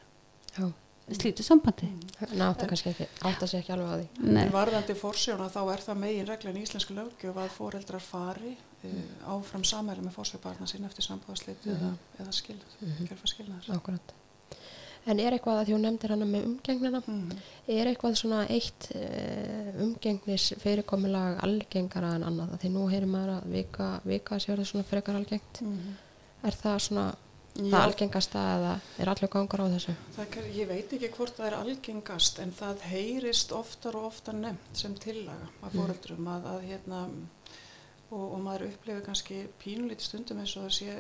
[0.52, 0.66] Já,
[1.12, 4.08] slítið sambandi þannig átta kannski ekki, átta sig ekki alveg á því.
[4.28, 4.42] Nei.
[4.46, 8.98] En varðandi forsjóna þá er það megin reglan í íslensku löggjöf að foreldrar fari uh,
[9.36, 13.72] áfram samæli með forsjóbarna sín eftir sambúðarslit eða, eða skil, kjörfa skilnaðar.
[13.78, 14.14] Akkurat.
[15.10, 17.32] En er eitthvað að því hún nefndir hana með umgengnina, Mm.
[17.68, 22.52] er eitthvað svona eitt uh, umgengnis fyrirkomulag algengara en annað?
[22.62, 25.62] Því nú heyrir maður að vika, vika sér það svona frekar algengt.
[25.66, 25.96] Mm.
[26.44, 27.08] Er það svona
[27.58, 29.96] það Já, algengasta eða er allir gangur á þessu?
[30.16, 34.34] það, kann- ég veit ekki hvort það er algengast en það heyrist oftar og oftar
[34.38, 37.02] nefnt sem tillaga af foreldrum að, að hérna
[38.12, 40.96] og, og maður upplifir kannski pínulítið stundum eins og það sé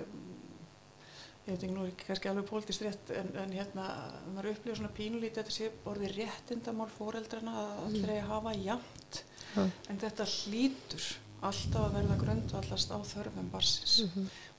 [1.46, 3.88] ég veit ekki nú ekki kannski alveg pólitist rétt en, en hérna
[4.36, 9.22] maður upplifir svona pínulítið þetta sé orðið réttindamál foreldrana að allir eigi að hafa jafnt.
[9.52, 9.64] Já.
[9.92, 11.08] en þetta hlýtur
[11.42, 13.96] alltaf að verða grundvallast á þörfum barsins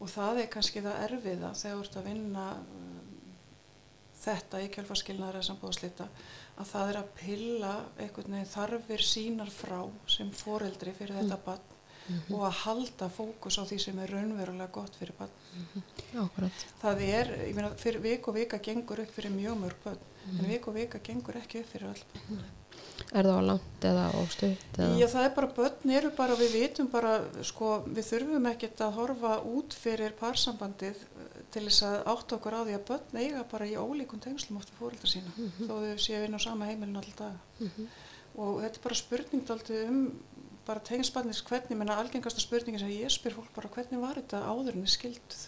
[0.03, 3.13] og það er kannski það erfiða þegar þú ert að vinna um,
[4.23, 6.09] þetta í kjálfarskilnaðar eða sambúðaslita
[6.59, 9.79] að það er að pilla veginn þarfir sínar frá
[10.11, 11.39] sem foreldri fyrir þetta
[12.13, 15.85] barn og að halda fókus á því sem er raunverulega gott fyrir barn.
[16.23, 16.65] Akkurat.
[16.83, 20.03] Það er, ég meina, fyrir vik og vika gengur upp fyrir mjög mörg börn,
[20.39, 22.51] en vik og vika gengur ekki upp fyrir öll börn.
[23.13, 24.79] Er það á langt eða óstutt?
[24.79, 24.95] Eða?
[25.01, 28.95] Já, það er bara, börn eru bara, við vitum bara, sko, við þurfum ekkert að
[29.01, 33.43] horfa út fyrir parsambandið eh, til þess að átta okkur á því að börn eiga
[33.51, 37.01] bara í ólíkum tengslum oft við fóreldra sína, þó þau séu inn á sama heimilin
[37.03, 37.89] alltaf daga.
[38.33, 39.99] Og þetta er bara spurning dálítið um
[40.67, 44.77] bara tengsspannins hvernig, menna algengasta spurningin sem ég spyr fólk bara hvernig var þetta áður
[44.79, 45.43] en þið skilduð?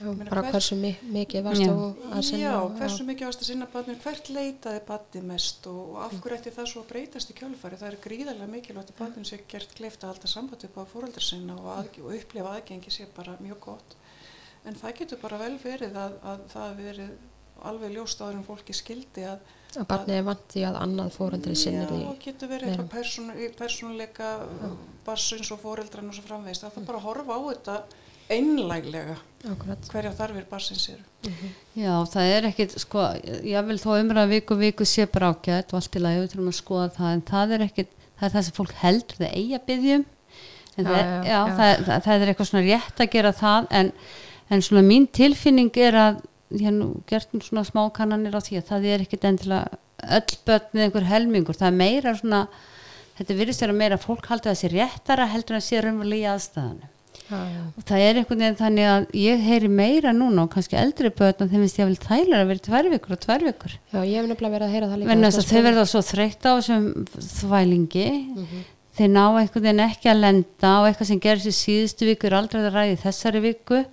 [0.00, 1.68] Já, meina, bara hver- hversu mi mikið varst Já.
[1.68, 2.40] þú að sinna?
[2.46, 6.38] Já, hversu mikið varst að sinna barninu, hvert leitaði barni mest og, og af hverju
[6.38, 7.76] ætti það svo að breytast í kjölfari?
[7.82, 11.20] Það er gríðarlega mikilvægt að barninu sé gert kleift að halda samband upp á fóreldra
[11.26, 13.96] sinna og, að, og upplifa aðgengi sé bara mjög gott.
[14.64, 17.12] En það getur bara vel verið að, að það hafi verið
[17.70, 19.40] alveg ljóst áður en fólki skildi að
[19.78, 22.00] Að barnið er vant í að annað fóreldri sinnir því.
[22.02, 24.30] Já, getur verið eitthvað persónu, í persónuleika
[25.06, 26.64] barsins og fóreldran og svo framvegist.
[26.66, 27.76] Það er bara að horfa á þetta
[28.30, 29.16] einlæglega
[29.50, 29.88] Akkurat.
[29.90, 31.04] hverja þarfir barsins eru.
[31.78, 33.04] Já, það er ekkit, sko,
[33.46, 36.50] ég vil þó umræða viku viku sé bara ágætt og allt í lagi, við þurfum
[36.52, 39.58] að skoða það, en það er ekkit, það er það sem fólk heldur það eigi
[39.58, 40.04] að byggjum,
[40.76, 41.40] en Já, það, já, já, já.
[41.60, 43.92] Það, það, það er eitthvað svona rétt að gera það, en,
[44.50, 48.68] en svona mín tilfinning er að, ég hef nú gert svona smákannanir á því að
[48.70, 49.80] það er ekkit endilega
[50.18, 52.40] öll börn eða einhver helmingur, það er meira svona,
[53.18, 56.24] þetta virðist vera meira að fólk haldi það sér réttara heldur en að sé raunverulega
[56.24, 56.96] í aðstæðanum.
[57.30, 61.44] Og það er einhvern veginn þannig að ég heyri meira núna og kannski eldri börn
[61.44, 63.76] að þeim finnst ég að vil þælar að vera tvær vikur og tvær vikur.
[63.92, 65.10] Já, ég hef nefnilega verið að heyra það líka.
[65.12, 66.88] Venni Þú þess að þau verða svo þreytt á þessum
[67.28, 68.08] þvælingi,
[68.98, 72.38] þeir ná einhvern veginn ekki að lenda á eitthvað sem gerist í síðustu viku, er
[72.40, 73.84] aldrei að ræði þessari viku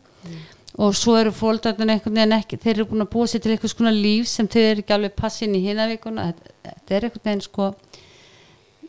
[0.78, 3.74] og svo eru fólkdarinn einhvern veginn ekki, þeir eru búin að búa sér til eitthvað
[3.74, 7.46] svona líf sem þau eru ekki alveg passin í hina vikuna, þetta, er einhvern veginn
[7.48, 7.72] sko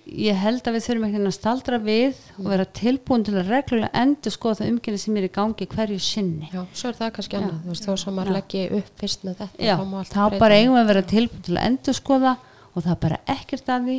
[0.09, 3.53] ég held að við þurfum einhvern veginn að staldra við og vera tilbúin til að
[3.53, 6.51] reglulega endur skoða það umkynni sem er í gangi hverju sinni.
[6.53, 7.59] Já, svo er það kannski annað.
[7.65, 9.67] Þú veist, þó sem maður leggji upp fyrst með þetta.
[9.69, 9.75] Já,
[10.13, 12.35] þá bara eigum við að vera tilbúin til að endur skoða
[12.73, 13.99] og það er bara ekkert að því.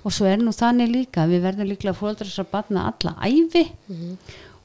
[0.00, 3.66] Og svo er nú þannig líka við verðum líklega fóldrar að batna alla æfi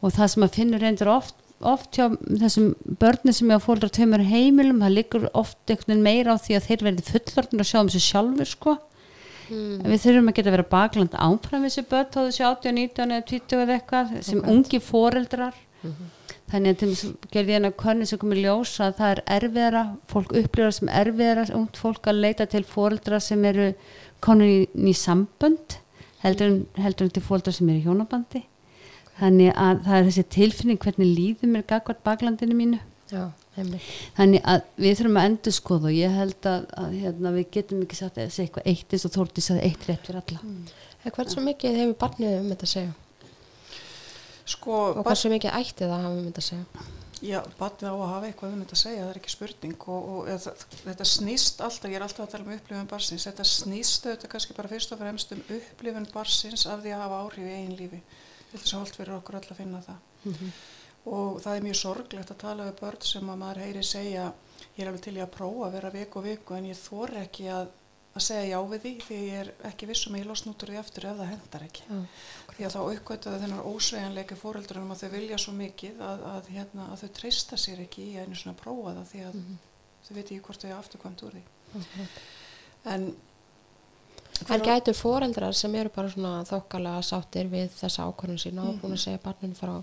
[0.03, 1.35] og það sem að finnur reyndur oft
[1.71, 2.05] oft hjá
[2.41, 6.37] þessum börni sem er að fóldra tveimur heimilum, það liggur oft einhvern veginn meira á
[6.41, 8.75] því að þeir verði fullorðin að sjá um sig sjálfur sko.
[9.45, 9.83] Mm.
[9.85, 13.59] Við þurfum að geta verið bakland áfram þessi börn þá þessi 18, 19 eða 20
[13.65, 15.59] eða eitthvað sem ungi foreldrar.
[16.45, 19.83] Þannig að til dæmis gerði ég eina könni sem komið ljós að það er erfiðara
[20.11, 23.71] fólk upplifar sem erfiðara ungt fólk að leita til foreldra sem eru
[24.21, 25.79] konur í, í sambönd
[26.21, 28.43] heldur, en- heldur til foreldra sem eru í hjónabandi
[29.19, 33.29] þannig að það er þessi tilfinning hvernig líður mér gagvart baklandinu mínu Já,
[34.17, 37.83] þannig að við þurfum að endur skoða og ég held að, að hérna, við getum
[37.85, 40.41] ekki sagt að segja eitthvað eitt eins og Þórdís að eitt rétt fyrir alla
[41.05, 42.93] En hversu mikið hefur barnið um þetta að segja?
[44.45, 46.85] Sko, Og hversu mikið ætti það að hafa um þetta að segja?
[47.23, 50.09] Já, batnið á að hafa eitthvað um þetta að segja, það er ekki spurning og,
[50.11, 54.07] og eða, þetta snýst alltaf, ég er alltaf að tala um upplifun barsins, þetta snýst
[54.09, 57.55] auðvitað kannski bara fyrst og fremst um upplifun barsins af því að hafa áhrif í
[57.55, 58.01] einn lífi.
[58.51, 60.03] Þetta er svo holdt fyrir okkur öll að finna það.
[60.23, 60.51] Mm -hmm.
[61.05, 64.33] Og það er mjög sorglegt að tala við börn sem að maður heyri segja,
[64.75, 67.17] ég er alveg til ég að prófa að vera viku og viku en ég þor
[67.23, 67.67] ekki að
[68.15, 70.71] að segja já við því því ég er ekki vissum að ég losn út úr
[70.71, 71.83] því aftur ef það hendar ekki.
[71.89, 71.97] Já,
[72.55, 76.87] því að þá aukvöldaði þennar ósveganleika fóröldurinn að þau vilja svo mikið að, að, hérna,
[76.93, 79.57] að þau treysta sér ekki í einu svona prófa það því að mm -hmm.
[80.07, 81.43] þau veit ekki hvort þau afturkvæmt úr því.
[81.73, 82.07] Mm -hmm.
[82.93, 83.05] En
[84.51, 88.97] En gætu fóreldrar sem eru bara svona þokkala sáttir við þessa ákvörðun sína og búin
[88.97, 89.77] að segja barninu frá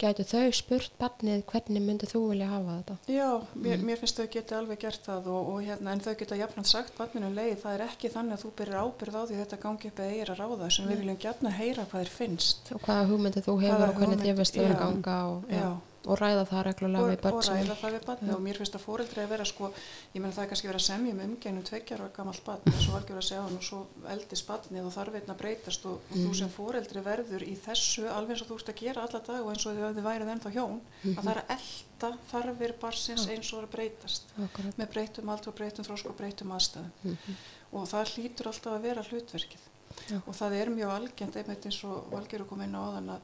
[0.00, 2.96] gætu þau spurt barnið hvernig myndið þú vilja hafa þetta?
[3.12, 3.84] Já, mér, mm.
[3.88, 6.96] mér finnst þau geti alveg gert það og, og hérna, en þau geta jafnvægt sagt
[6.96, 10.00] barninu leið, það er ekki þannig að þú byrjar ábyrð á því þetta gangi upp
[10.00, 10.90] eða eigir að ráða sem mm.
[10.94, 12.74] við viljum gætna heyra hvað þér finnst.
[12.74, 15.60] Og hvaða hugmyndið þú hefur hvaða og hvernig þið veist þau að ganga og, já.
[15.60, 15.70] Já
[16.08, 18.76] og ræða það reglulega og, við börn og ræða það við barni og mér finnst
[18.78, 19.68] að fóreldri að vera sko,
[20.14, 22.78] ég menn það er kannski verið að semja um umgænum tveggjar og gammalt barn og
[22.80, 23.80] svo algjör að segja hann og svo
[24.14, 26.24] eldist barnið og þarf einnig að breytast og, og mm.
[26.24, 29.44] þú sem fóreldri verður í þessu alveg eins og þú ert að gera alla dag
[29.44, 31.18] og eins og þið værið ennþá hjón mm -hmm.
[31.18, 34.78] að það er að elda þarfir barsins eins og að breytast Akkurat.
[34.78, 37.34] með breytum allt og breytum þrósk og breytum aðstæðum mm -hmm.
[37.72, 39.64] og það hlýtur alltaf að vera hlutverkið
[40.08, 40.18] Já.
[40.26, 43.20] og það er mjög algjent einmitt eins og valgjör að koma inn á þann að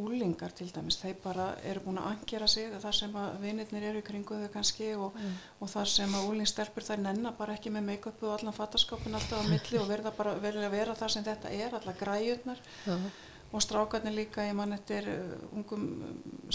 [0.00, 4.02] úlingar til dæmis, þeir bara eru búin að angjera sig þar sem að vinirnir eru
[4.02, 5.40] í kringu þau kannski og, mm.
[5.60, 9.42] og þar sem að úlingstelpur þær nennar bara ekki með make-upu og allan fattaskapin alltaf
[9.44, 13.06] á milli og verða bara verið að vera þar sem þetta er, alla græjurnar mm.
[13.50, 15.86] og strákarnir líka, ég mann eftir uh, ungum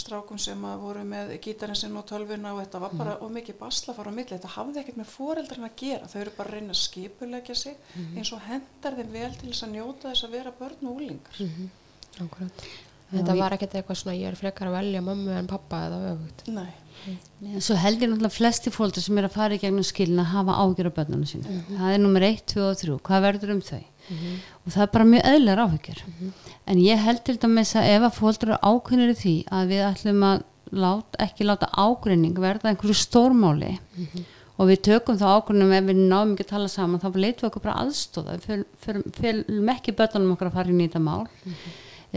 [0.00, 3.40] strákum sem að voru með gítarinn sinn og tölvuna og þetta var bara mm.
[3.40, 6.52] mikið basla fara á milli, þetta hafði ekkert með fóreldrarna að gera, þau eru bara
[6.52, 8.18] að reyna að skipulegja sig -hmm.
[8.18, 11.42] eins og hendar þeim vel til þess að njóta þess að vera börn og úlingar
[11.42, 11.74] -hmm.
[12.16, 12.62] Akkurat
[13.12, 16.48] Þetta var ekkert eitthvað svona ég er frekar að velja mömmu en pappa eða öfugt.
[16.50, 16.72] Nei.
[17.06, 17.60] Nei.
[17.62, 20.90] Svo heldur náttúrulega flesti fólk sem er að fara í gegnum skilin að hafa ágjör
[20.90, 21.46] á börnunum sína.
[21.46, 21.78] Mm -hmm.
[21.78, 22.98] Það er nummer 1, 2 og 3.
[23.08, 23.84] Hvað verður um þau?
[24.08, 24.36] Mm -hmm.
[24.66, 26.00] Og það er bara mjög öðlar áhugjör.
[26.06, 26.32] Mm -hmm.
[26.66, 29.82] En ég þetta með þess að ef að fólk eru ákveðnir í því að við
[29.90, 30.42] ætlum að
[30.72, 34.24] lát, ekki láta ágreining verða einhverju stórmáli mhm.
[34.58, 37.50] og við tökum þá ákveðnum ef við náum ekki að tala saman þá leitum við
[37.50, 38.38] okkur bara aðstóða.
[38.46, 38.64] Við
[39.12, 41.54] fylgum ekki börnunum okkur að fara í nýta mál mhm.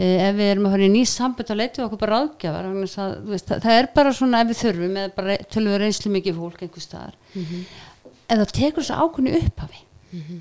[0.00, 3.46] Ef við erum að höra í nýjum sambund leytum við okkur bara ráðgjafar það, veist,
[3.50, 6.62] það, það er bara svona ef við þurfum eða bara tölum við reynslu mikið fólk
[6.64, 7.64] einhver staðar mm -hmm.
[8.34, 9.80] eða tekur þessu ákunni upphafi
[10.12, 10.40] mm -hmm.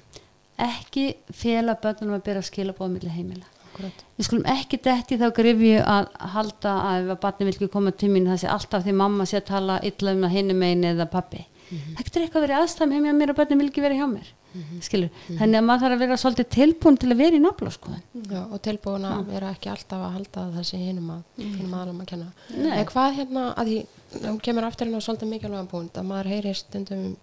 [0.69, 4.05] ekki fela börnum að byrja að skila bóða millir heimila Akkurat.
[4.17, 8.09] við skulum ekki detti þá grifju að halda að ef barni vil ekki koma til
[8.09, 11.05] mín það sé alltaf því mamma sé að tala illa um að henni megin eða
[11.05, 11.95] pappi mm -hmm.
[11.95, 14.27] það getur eitthvað verið aðstæðum heim hjá mér og barni vil ekki vera hjá mér.
[14.49, 14.81] Mm -hmm.
[14.81, 15.39] skilur, mm -hmm.
[15.39, 18.61] þannig að maður þarf að vera svolítið tilbúin til að vera í skoðan Já, og
[18.61, 22.31] tilbúin að vera ekki alltaf að halda þessi hinum að finnum aðlum að kenna.
[22.49, 23.85] En hvað hérna, að því
[24.25, 27.15] hún kemur aftur hérna svolítið mikilvægum punkt að maður heyri stundum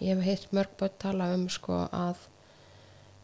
[0.00, 2.16] ég hef heilt mörg börn tala um sko að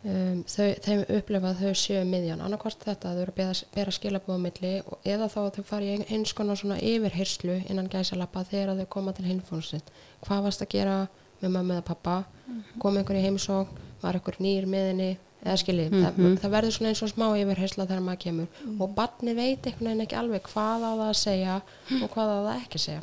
[0.04, 3.94] um, þau, þeim upplifa að þau séu miðjan, annarkvært þetta að þau eru að bera
[3.96, 4.72] skilabóðum milli
[5.04, 9.16] eða þá að þau fari í eins konar svona yfirherslu innan gæsalappa þegar þau koma
[9.16, 9.92] til hinfónsitt
[10.26, 10.96] hvað varst að gera
[11.42, 12.80] með mamma eða pappa mm -hmm.
[12.80, 13.68] kom einhver í heimsók
[14.02, 15.12] var einhver nýr með henni?
[15.42, 16.16] Eða skiljið, mm -hmm.
[16.16, 18.46] það, það verður svona eins og smá yfirhersla þegar maður kemur.
[18.46, 18.82] Mm -hmm.
[18.82, 21.54] og barni veit einhvern veginn ekki alveg hvað á það að segja
[22.02, 23.02] og hvað á það ekki að segja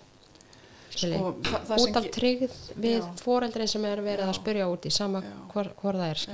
[1.00, 1.34] sko,
[1.80, 4.30] út af tryggð við foreldrið sem er verið já.
[4.30, 6.26] að spyrja út í sama hvort það er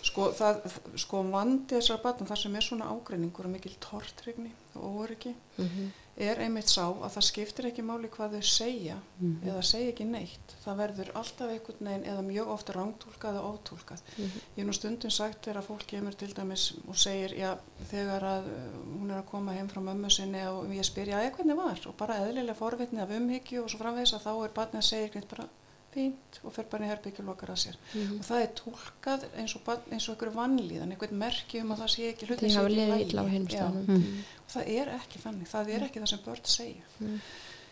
[0.00, 0.62] Sko, það,
[0.96, 4.48] sko vandi þessar barna þar sem er svona ágreiningur og mikil tortrygni
[4.80, 5.90] og óryggi mm -hmm
[6.24, 9.48] er einmitt sá að það skiptir ekki máli hvað þau segja mm -hmm.
[9.50, 14.00] eða segja ekki neitt það verður alltaf einhvern veginn eða mjög ofta rángtúlkað og ótúlkað
[14.06, 14.42] mm -hmm.
[14.56, 17.58] ég er nú stundin sagt þegar fólk kemur til dæmis og segir já
[17.90, 21.18] þegar að uh, hún er að koma heim frá mömmu sinni og ég spyr já
[21.20, 24.56] eða hvernig var og bara eðlilega forvitni af umhyggju og svo framvegs að þá er
[24.58, 25.48] barnið að segja eitthvað bara
[25.94, 27.76] fínt og fer bara í herbyggju og lokar að sér.
[27.92, 28.18] Mm -hmm.
[28.18, 31.90] og það er tólkað eins og, eins og einhver vannlíðan, einhvern merki um að það
[31.94, 34.18] sé ekki hluti sem ekki lægi mm -hmm.
[34.44, 36.84] og það er ekki þannig, það er ekki það sem börn segja.
[37.00, 37.20] Mm.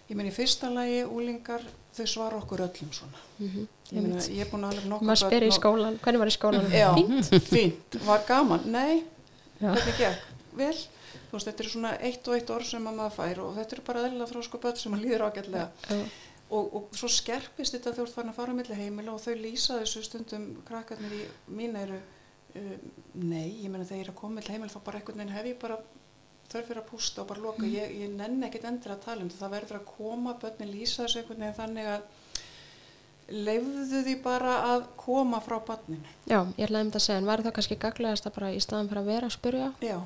[0.09, 1.63] ég menn í fyrsta lægi úlingar
[1.95, 3.19] þau svara okkur öllum svona.
[3.39, 3.67] -hmm.
[3.93, 6.37] ég, meina, ég er búin að alveg nokkuð maður spyr í skólan, hvernig var í
[6.39, 6.71] skólan?
[6.83, 9.05] Já, fínt, fínt, var gaman, nei.
[9.61, 9.73] Já.
[9.75, 10.79] hvernig gekk, vel.
[11.29, 13.81] Þú veist, þetta er svona eitt og eitt orð sem maður fær og þetta er
[13.85, 15.69] bara aðlilega frá sko börn sem maður líður ágætlega
[16.51, 19.81] og, og svo skerpist þetta þú ert farin að fara með heimila og þau lýsa
[19.83, 22.75] þessu stundum krakkarnir í mín eru uh,
[23.15, 25.51] nei, ég menna þegar ég er að koma með heimila þá bara einhvern veginn hef
[25.51, 25.81] ég bara
[26.49, 27.61] þörf fyrir að pústa og bara loka.
[27.61, 27.75] Mm.
[27.75, 29.43] ég, ég nenn ekkit endur að tala um þetta.
[29.43, 32.07] Það verður að koma, börnin lýsa þessu einhvern veginn þannig að
[33.29, 37.29] leifðu því bara að koma frá börnin Já, ég ætlaði um þetta að segja en
[37.29, 39.99] var það kannski gaglegast að bara í staðan fyrir að vera að spurja Já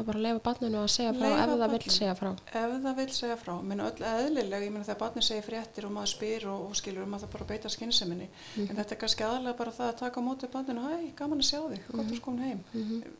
[0.00, 1.92] Það er bara að lefa barninu að segja frá Leyfa ef það vil barninu.
[1.92, 2.28] segja frá.
[2.60, 5.92] ef það vil segja frá, menn öll eðlilega, ég meina þegar barni segir fréttir og
[5.92, 8.28] maður spyr og, og skilur um að það bara beita skynnseminni,
[8.64, 11.48] en þetta er kannski aðalega bara það að taka á móti barninu, hæ, gaman að
[11.50, 12.64] sjá þig, gott að skoðum heim,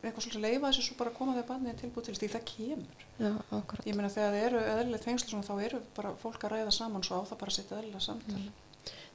[0.01, 2.43] eitthvað svolítið leifa þessu svo bara að koma þegar barnið er tilbúið til því það
[2.55, 3.05] kemur.
[3.21, 3.31] Já.
[3.85, 7.05] Ég meina þegar það eru eðlilega tengslu svona, þá eru bara fólk að ræða saman
[7.05, 8.41] svo á það bara að setja eðlilega samtal.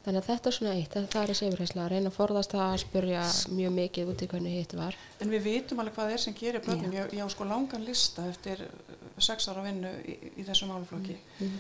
[0.06, 2.66] Þannig að þetta er svona eitt, þetta er þessi yfirheysla, að reyna að forðast það
[2.72, 3.22] að spurja
[3.56, 4.98] mjög mikið út í hvernig hitt var.
[5.24, 6.92] En við vitum alveg hvað það er sem gerir börnum.
[6.94, 11.16] Ég, ég á sko langan lista eftir uh, sex ára vinnu í, í þessu málaflokki
[11.40, 11.58] Mhm.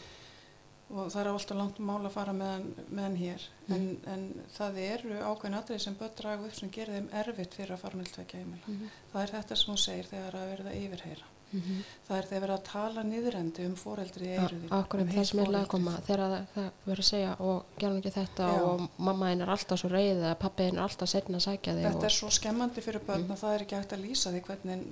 [0.94, 3.42] og það er alltaf langt mál að fara meðan, meðan hér.
[3.74, 4.22] En, en
[4.54, 7.98] það eru ákveðin atrið sem börn draga upp sem gerir þeim erfitt fyrir að fara
[7.98, 8.76] með tvekja heimila.
[9.10, 11.32] Það er þetta sem hún segir þegar að verða yfirheyra.
[11.46, 14.70] Það er þegar verða að tala niðurendi um foreldri í eyruði.
[14.76, 18.12] Akkurat það sem er að koma, þegar það, það verður að segja og gerðum ekki
[18.16, 18.58] þetta Já.
[18.66, 21.76] og mamma einn er alltaf svo reyð eða pappi einn er alltaf setna að sækja
[21.78, 24.34] þig Þetta og er svo skemmandi fyrir börn að það er ekki hægt að lýsa
[24.34, 24.84] því hvernig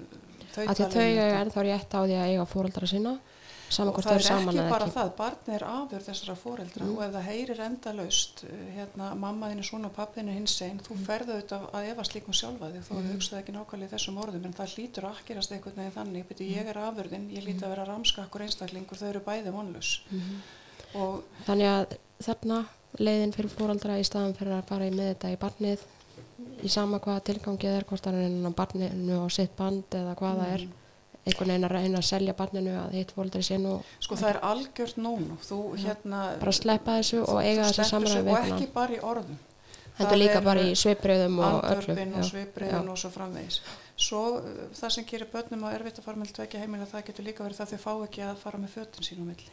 [0.54, 1.40] þau tala þau um þetta.
[1.42, 3.16] ennþá rétt á því að eiga fóreldra sína,
[3.72, 4.94] og það er ekki bara ekki.
[4.94, 9.62] það, barn er afur þessara fóreldra og ef það heyrir endalaust uh, hérna, mamma þín
[9.62, 12.70] er svona og pappi þín er hins einn, þú ferðu auðvitað að efast líkum sjálfa
[12.74, 13.08] þig, þó mm.
[13.14, 16.70] hugsaði ekki nákvæmlega þessum orðum, en það hlýtur að akkerast einhvern veginn þannig, beti ég
[16.70, 19.96] er afurðin ég líti að vera ramskakkur einstaklingur, þau eru bæði vonlaus.
[20.94, 22.62] Og Þannig að þarna
[23.00, 25.84] leiðin fyrir fóreldra í staðan fyrir að fara í með þetta í barnið
[26.64, 28.06] í sama hvaða tilgangið er, hvort
[30.38, 30.66] það er
[31.24, 33.78] á og er, einhvern veginn að reyna að selja barninu að hitt fóreldri sé nú
[34.00, 38.30] sko það er algjört nónu, þú hérna bara að sleppa þessu og eiga þessu samræði
[38.30, 39.38] og ekki bara í orðum.
[39.94, 41.94] Þetta líka bara í svipriðum og öllu.
[41.94, 42.28] og Já.
[42.32, 43.60] svipriðin og svo framvegis.
[43.94, 47.28] Svo uh, það sem gerir börnum að erfitt að fara með tvekja heimila það getur
[47.28, 49.52] líka verið það að þau fá ekki að fara með fötin sín á milli.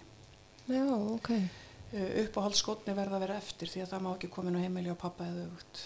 [0.66, 1.30] Já, ok.
[1.38, 4.90] uh, uppáhaldsskotni verða að vera eftir því að það má ekki koma inn á heimili
[4.90, 5.86] á pappa eða aukt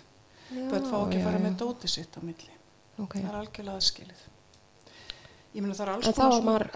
[0.55, 2.55] börn fá ekki að fara með dóti sitt á milli.
[2.95, 4.23] Það er algjörlega aðskilið
[5.55, 6.69] ég meina það er alls En þá er maður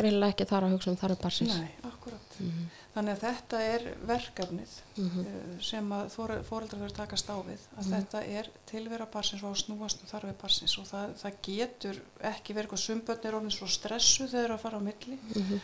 [0.00, 1.56] greinilega ekki þar að hugsa um þarf barsins.
[1.60, 2.68] nei, akkurat Mhm.
[2.94, 5.20] þannig að þetta er verkefnið Mhm.
[5.20, 6.10] uh, sem að
[6.48, 10.78] fóreldrar verður takast á við að þetta er tilvera barsins og snúast um þarfið barsins
[10.78, 14.54] og það, það getur ekki verið eitthvað sumbötn er orðin svo stressu þegar þeir eru
[14.54, 15.60] að fara á milli Mhm.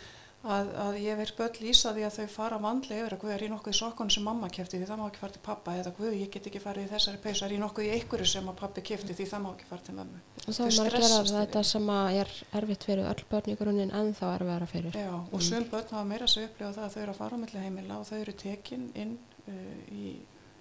[0.46, 3.44] Að, að ég verð börn lýsa því að þau fara vandlega yfir að guð er
[3.46, 5.94] í nokkuð í sokkonu sem mamma kefti því það má ekki fara til pappa eða
[5.98, 8.58] guð ég get ekki farið í þessari peysu er í nokkuð í einhverju sem að
[8.62, 11.34] pappi kefti því það má ekki fara til mömmu Og þá er að gera stressast
[11.34, 14.98] þetta sem að er erfitt fyrir öll börn í grunninn en þá erfiðara fyrir.
[15.00, 17.38] Já, og sum börn hafa meira að segja upplifa það að þau eru að fara
[17.38, 19.16] á milli heimila og þau eru tekin inn,
[19.50, 20.12] uh, í,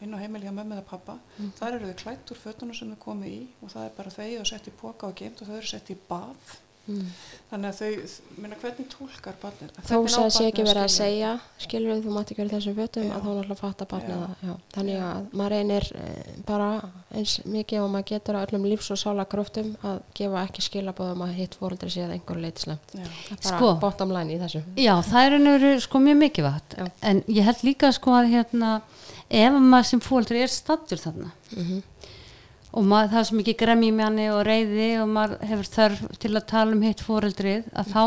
[0.01, 1.19] inn á heimili hjá mömmu eða pappa.
[1.59, 4.31] Þar eru þau klætt úr fötunum sem þau komu í og það er bara þau
[4.39, 6.55] og sett í póka og geimt og þau eru sett í bað.
[6.85, 7.05] Mm.
[7.49, 9.75] Þannig að þau, minna, hvernig tólkar barnið?
[9.85, 11.29] Þó sem það sé ekki verið að segja,
[11.61, 14.33] skilur þú mátt ekki verið þessum fötum, að þá náttúrulega fatta barnið það.
[14.49, 14.53] Já.
[14.75, 16.69] Þannig að maður reynir eh, bara
[17.15, 21.25] eins mikið og maður getur að öllum lífs og sála kröftum að gefa ekki skilabóðum
[21.27, 22.93] að hitt fóreldri sé að einhverju leiti slemt.
[22.97, 23.05] Já.
[23.05, 23.71] Það er bara Sko.
[23.85, 24.63] bottom line í þessu.
[24.81, 26.89] Já, það er ennur sko mjög mikilvægt Já.
[27.01, 28.75] en ég held líka sko að hérna
[29.29, 31.81] ef maður sem fóldri er stattur þarna Mm
[32.75, 36.01] og maður, það er svo mikið gremmi í manni og reyði og maður hefur þörf
[36.21, 38.01] til að tala um hitt fóreldrið að þá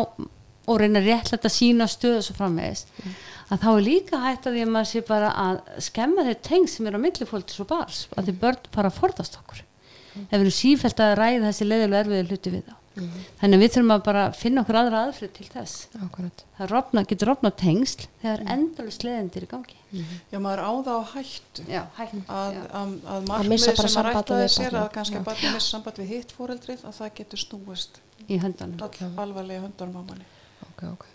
[0.69, 2.85] og reyna réttlætt að sína stöðu svo framvegis.
[3.49, 6.69] Að þá er líka hægt að því að maður sé bara að skemma þeir teng
[6.69, 9.65] sem er á milli fóldris og bars að því börn bara forðast okkur.
[10.27, 12.78] Ef við erum sífælt að ræða þessi leiðilega erfiði hluti við þá
[13.41, 15.75] þannig að við þurfum að bara finna okkur aðra aðfrið til þess
[16.07, 16.45] Akkurat.
[16.59, 18.51] það rofna, getur rofna tengsl þegar mm.
[18.57, 19.77] endalust leðendir í gangi
[20.33, 21.63] Já, maður á það á hættu.
[21.69, 22.65] já, hægt Að, já.
[22.81, 24.81] að, að bara sem við sér barnið.
[24.83, 28.83] að kannski að barnið missa samband við hitt fóreldrið að það getur snúist í höndanum
[28.85, 30.27] all alvarlega höndunum á manni.
[30.67, 31.07] Ok, ok.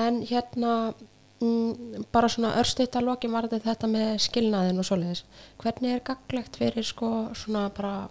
[0.00, 0.94] En hérna,
[1.44, 5.24] mm, bara svona örstuðt að lokin varði þetta með skilnaðin og svoleiðis.
[5.60, 8.08] Hvernig er gaglegt fyrir sko svona bara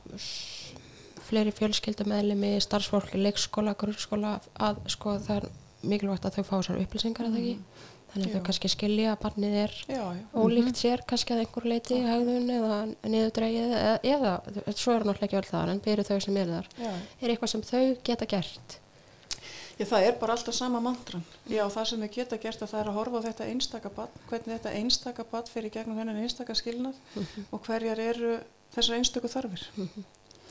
[1.29, 4.35] fleiri fjölskyldameðlimi, starfsfólki, leikskóla, grunnskóla
[4.67, 5.49] að sko það er
[5.93, 7.89] mikilvægt að þau fá þessar upplýsingar að það ekki.
[8.13, 10.19] Þannig að þau kannski skilja að barnið er Já, já.
[10.37, 12.75] ólíkt sér kannski að einhver leiti í hegðun eða
[13.09, 14.33] niðurdrægið eða, eða
[14.77, 16.69] svo er náttúrulega ekki öll þar en fyrir þau sem eru þar.
[16.77, 16.91] Já,
[17.23, 18.75] Er eitthvað sem þau geta gert?
[19.79, 21.23] Já, það er bara alltaf sama mantran.
[21.49, 24.21] Já, það sem þau geta gert að það er að horfa á þetta einstaka badn,
[24.29, 27.01] hvernig þetta einstaka badn fyrir gegnum þennan einstaka skilnað
[27.49, 28.35] og hverjar eru
[28.77, 29.65] þessar einstöku þarfir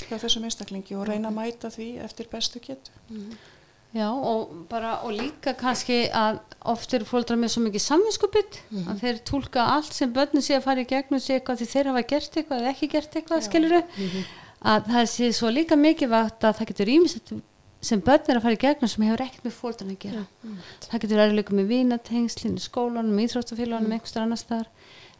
[0.08, 2.90] hjá þessum einstaklingi og reyna að mæta því eftir bestu getu.
[3.92, 9.02] Já, og bara, og líka kannski að oft eru fóldrar með svo mikið samvinskupitt að
[9.02, 12.02] þeir tólka allt sem börnum sé að fara í gegnum sé eitthvað því þeir hafa
[12.08, 13.82] gert eitthvað eða ekki gert eitthvað, skiluru
[14.72, 17.32] að það sé svo líka mikilvægt að það getur ímest
[17.82, 20.24] sem börn er að fara í gegnum sem hefur ekkert með fóldrarna að gera.
[20.88, 24.68] Það getur líka með vínatengslinn skólanum, íþróttafélagunum, einhverstar annar staðar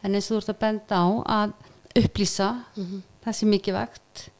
[0.01, 1.07] en eins og þú ert að benda á
[1.43, 1.53] að
[2.01, 2.49] upplýsa
[3.23, 4.29] það sé mikilvægt.
[4.29, 4.31] Já.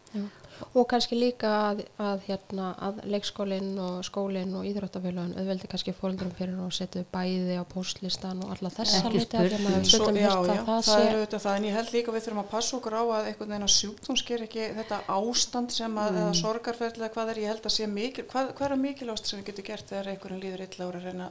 [0.73, 6.33] Og kannski líka að, að, hérna, að leikskólinn og skólinn og íþróttafélagin auðveldi kannski fólkdurum
[6.37, 11.45] fyrir og setja bæði á postlistan og alla því að að það, það er auðvitað
[11.45, 13.67] það, en ég held líka að við þurfum að passa okkur á að einhvern veginn
[13.67, 17.75] að sjúkdóm sker ekki þetta ástand sem að, eða sorgarferðlega hvað er, ég held að
[17.77, 20.99] sé mikil, hvað, hvað er mikilvægast sem við getum gert þegar einhverjum líður illa er
[20.99, 21.29] að reyna,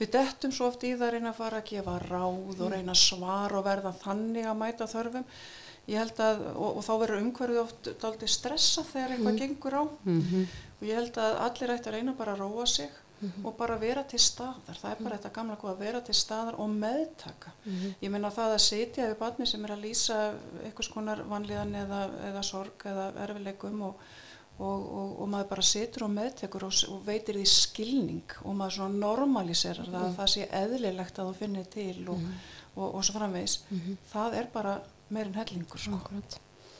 [0.00, 2.94] við dettum svo oft í það að reyna að fara að gefa ráð og reyna
[2.94, 5.28] að svara og verða þannig að mæta þörfum,
[5.90, 9.82] ég held að, og, og þá verður umhverfið oft daldið stressa þegar eitthvað gengur á.
[10.80, 12.90] Og ég held að allir ætti að reyna bara að róa sig
[13.46, 14.74] og bara vera til staðar.
[14.74, 17.52] Það er bara þetta gamla góð að vera til staðar og meðtaka.
[18.02, 20.16] Ég meina það að sitja við barni sem er að lýsa
[20.64, 22.00] einhvers konar vanlíðan eða,
[22.32, 24.00] eða sorg eða erfileikum og,
[24.58, 28.98] og, og, og maður bara situr og meðtekur og, veitir því skilning og maður svona
[29.06, 32.26] normaliserar það að það sé eðlilegt að þú finnir til og,
[32.74, 33.60] og, og svo framvegis.
[34.10, 34.74] Það er bara
[35.12, 35.98] meirinn hellingur sko.
[35.98, 36.38] akkurat,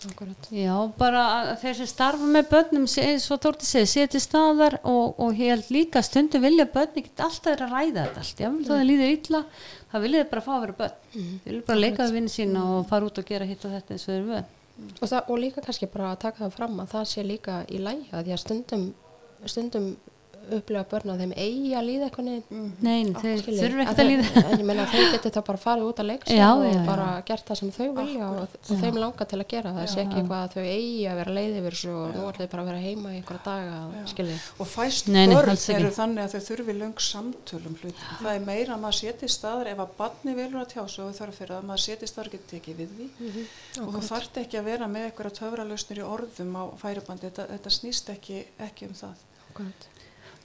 [0.08, 0.48] akkurat.
[0.54, 5.20] Já, bara að þeir sem starfa með börnum og Tórti segi, sé til staðar og,
[5.20, 8.50] og ég held líka stundu vilja börn ekki alltaf vera að ræða þetta allt, já,
[8.70, 9.44] það líður illa
[9.92, 10.98] það vilja þeir bara fá að vera börn.
[11.12, 13.96] Þeir vilja bara leika við vinni sína og fara út og gera hitt og þetta
[13.96, 14.34] eins og þeir eru.
[14.34, 14.50] Vön
[14.82, 17.80] Og, það, og líka kannski bara að taka það fram að það sé líka í
[17.82, 18.86] lægi að því að stundum,
[19.44, 19.88] stundum
[20.56, 23.92] upplega börn að þeim eigi að líða eitthvað neginn Nein, þeir Skilji, þurfa að ekkert
[23.92, 24.42] að þeir- líða.
[24.52, 26.82] en ég meina þau getur þá bara farið út að leiksa Já, og já, já.
[26.86, 29.86] bara gert það sem þau vilja og, og þeim langar til að gera það.
[29.92, 32.62] Sé ekki eitthvað að þau eigi að vera leið yfir þessu og nú ætlaði bara
[32.62, 33.78] að vera heima í einhverja daga
[34.62, 35.78] og fæst Nei, nei, börn alls ekki.
[35.80, 38.06] eru þannig að þau þurfi löng samtölum hlutum.
[38.22, 41.04] Það er meira að maður setja í staðar ef að barni vilur að tjá sig
[41.04, 43.44] og þarf fyrir að maður setja í staðar getur tekið við því.
[43.82, 47.74] Og þú þarft ekki að vera með eitthvað töfralausnir í orðum á færibandi, þetta, þetta
[47.78, 49.26] snýst ekki, ekki um það.
[49.52, 49.88] akkurat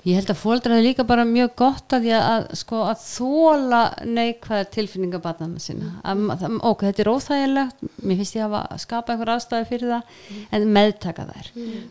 [0.06, 3.80] Ég held að fóldra er líka bara mjög gott að, ég, að, sko, að þóla
[4.08, 5.90] neikvæða tilfinninga barnana sína.
[6.08, 9.90] Að, að, ok, þetta er óþægilegt, mér finnst ég að hafa skapa einhver aðstæði fyrir
[9.92, 10.04] það,
[10.56, 11.48] en meðtaka þær.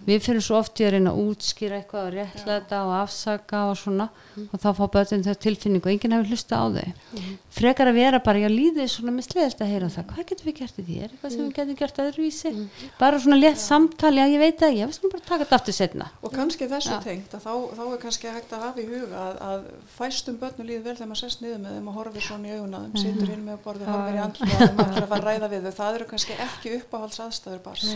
[0.07, 3.77] Við fyrir svo oft í að reyna að útskýra eitthvað og réttlæta og afsaka og
[3.83, 4.07] svona
[4.47, 6.89] og þá fá börnin þau tilfinningu og enginn hefur hlusta á þau.
[7.57, 10.57] Frekar að vera bara, já líðið svona með sleðist að heyra það, hvað getum við
[10.61, 10.97] gert í því?
[11.01, 12.51] Er eitthvað sem við getum gert öðruvísi?
[13.01, 14.85] Bara svona létt samtali, já ég veit það, ég
[17.97, 19.67] er kannski hægt að hafa í huga að, að
[19.97, 22.81] fæstum börnum líður vel þegar maður sest niður með þeim og horfir svona í auguna
[22.85, 25.67] þeim, situr inn með borðið, horfir í og þeim ætlar að fara að ræða við
[25.67, 25.75] þau.
[25.81, 27.87] Það eru kannski ekki uppáhalds aðstæður bars.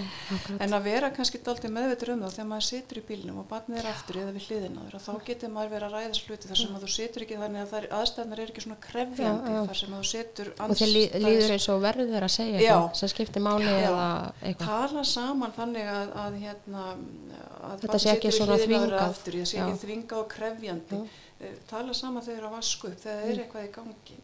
[0.61, 3.81] En að vera kannski daldið meðvitur um það þegar maður situr í bílnum og barnið
[3.83, 6.51] er aftur eða við hliðina þér og þá getur maður verið að ræða þessu hluti
[6.51, 9.57] þar sem að þú situr ekki þannig að þær aðstæðnar er ekki svona krefjandi Já,
[9.57, 9.63] já.
[9.71, 12.71] þar sem að þú situr og þeir lí, líður eins og verður að segja Já.
[12.71, 14.07] eitthvað sem skiptir máli eða
[14.41, 16.87] eitthvað tala saman þannig að, að hérna
[17.61, 19.17] að Þetta sé ekki svona þvingað.
[19.91, 21.01] Þvingað og krefjandi.
[21.41, 24.17] Eh, tala saman þegar eru að vasku upp þegar þeir eru eitthvað í gangi.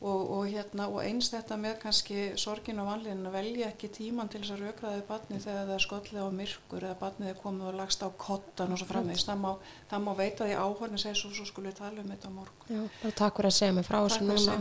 [0.00, 4.30] Og, og, hérna, og eins þetta með kannski sorgin og vanlíðin að velja ekki tíman
[4.32, 7.68] til þess að raukraði barni þegar það er skollið á myrkur eða barnið er komið
[7.68, 9.50] og lagst á kottan og svo framvegis, það má,
[9.90, 12.72] það má veita því áhörni segja svo, svo skulle við tala um þetta á morgun.
[12.72, 14.56] Já, bara takk fyrir að segja mig frá þessu núna.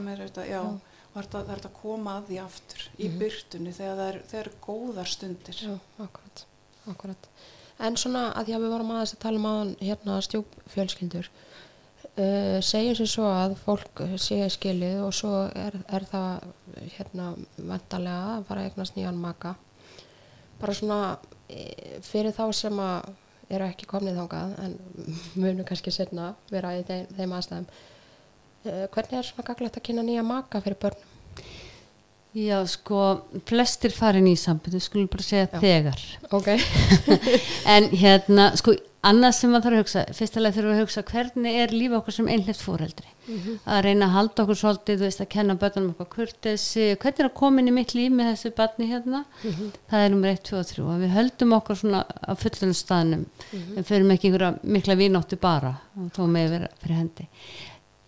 [1.16, 4.50] er það er þetta að koma að því aftur í byrtunni þegar það er, þegar
[4.50, 5.62] er góðar stundir.
[5.64, 6.44] Já, akkurat,
[6.92, 7.30] akkurat.
[7.84, 11.28] En svona að því að við vorum aðeins að tala um aðan hérna stjúpfjölskyldur,
[12.16, 16.46] uh, segjum sér svo að fólk sé skilið og svo er, er það
[16.96, 19.56] hérna vantarlega að fara að eignast nýjan maka.
[20.56, 21.00] Bara svona
[21.52, 23.10] e, fyrir þá sem að
[23.52, 24.78] eru ekki komnið þangað en
[25.42, 27.68] munum kannski setna vera í þeim, þeim aðstæðum.
[28.66, 31.15] Uh, hvernig er svona gaglegt að kynna nýja maka fyrir börnum?
[32.36, 33.02] Já, sko,
[33.48, 35.62] flestir farin í sambundu, skulum bara segja Já.
[35.62, 36.02] þegar.
[36.36, 36.50] Ok.
[37.76, 38.74] En hérna, sko,
[39.08, 42.16] annað sem maður þarf að hugsa, fyrstulega þurfum við að hugsa hvernig er líf okkur
[42.18, 43.08] sem einhleift fóreldri.
[43.64, 47.30] Að reyna að halda okkur svolítið, þú veist, að kenna börnum eitthvað kurtesi, hvernig er
[47.30, 49.22] að koma inn í mitt líf með þessu barni hérna.
[49.90, 53.24] Það er nummer 1, 2 og 3 og við höldum okkur svona á fullunum staðnum.
[53.78, 57.30] Við förum ekki einhverja mikla vínóttu bara og með vera fyrir hendi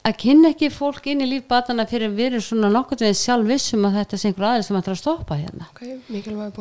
[0.08, 3.48] að kynna ekki fólk inn í líf batana fyrir við erum svona nokkur við sjálf
[3.50, 5.68] vissum að þetta sé einhver aðeins sem ætlar að stoppa hérna.
[5.74, 5.82] Ok,
[6.14, 6.56] mikilvæg að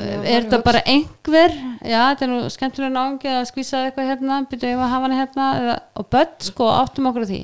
[0.00, 1.56] er þetta bara einhver?
[1.84, 5.20] Já, þetta er nú skemmtilega náðungi að skvísa eitthvað hérna, byrja ég að hafa hana
[5.20, 7.40] hérna eða, og börn sko, áttum okkur á því.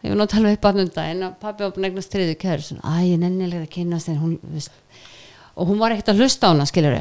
[0.00, 0.90] Ég var nú að tala við eitt barn um
[1.28, 4.38] og pabbi búin að eignast þriði kæður svona, æ, ég nennilega að kynast en hún,
[5.60, 6.96] og hún var ekkert að hlusta á hana skilur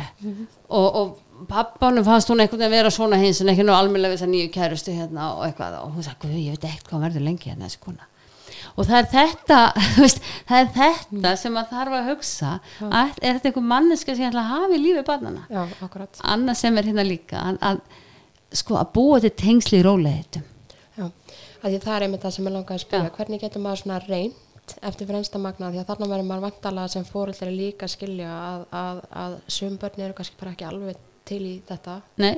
[0.68, 1.14] og, og
[1.50, 4.34] pappanum fannst hún einhvern veginn vera svona hins en ekki nú almennilega við þess að
[4.34, 7.52] nýju kærustu hérna og eitthvað og hún sagði, "Guð, ég veit ekkert hvað verður lengi
[7.52, 8.08] hérna þessi kona.
[8.76, 9.60] Og það er þetta
[10.04, 14.24] veist, það er þetta sem maður þarf að hugsa að, er þetta einhver manneska sem
[14.24, 15.48] ég ætla að hafa í lífi barnana
[16.24, 17.82] annað sem er hérna líka að, að
[18.60, 19.84] sko að búa til tengsli í
[21.60, 23.12] að því það er einmitt það sem ég langaði að Já.
[23.18, 25.72] hvernig getur maður svona reynd eftir fremsta magna?
[25.74, 29.78] Því að þarna verður maður vantalega sem fóreldri líka að skilja að, að, að sum
[29.82, 32.34] börn eru kannski bara ekki alveg til í þetta nei,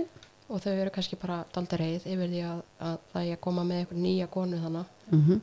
[0.52, 3.64] og þau eru kannski bara daldi reið yfir því að, að það er að koma
[3.68, 5.42] með einhver nýja konu þannig, mhm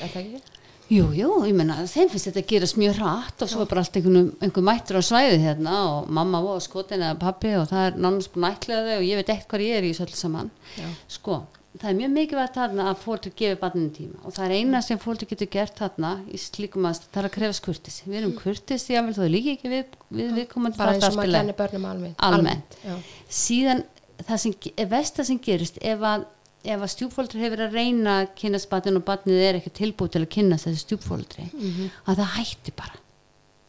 [0.00, 0.58] er það ekki?
[0.90, 3.84] Jú, jú, ég menna, þeim finnst þetta að gerast mjög hratt og svo er bara
[3.84, 7.84] allt einhvern, einhver mættur á svæði hérna og mamma og skotin eða pappi og það
[7.86, 10.50] er nánast þau og ég veit ekkert hvað ég er í öll saman.
[10.74, 10.88] Já.
[11.14, 11.36] Sko,
[11.78, 14.18] það er mjög mikilvægt þarna að fólk gefi barninu tíma.
[14.26, 17.34] Og það er eina sem fólk getur gert þarna í slíkum að það er að
[17.36, 18.00] krefast kurtis.
[18.06, 21.16] Við erum kurtis, ég vil þó líka ekki við, við, við komandi bara eins og
[21.20, 22.26] maður kennir börnum almennt.
[22.26, 22.76] Almennt.
[22.82, 22.94] já.
[23.40, 23.84] síðan
[24.26, 26.26] það sem, er versta sem gerist ef að,
[26.66, 30.24] ef að stjúpfóldri hefur að reyna að kynast batnin og batnið er ekki tilbúið til
[30.26, 31.50] að kynast þessi stjúpfóldri
[32.04, 33.04] að það hætti bara.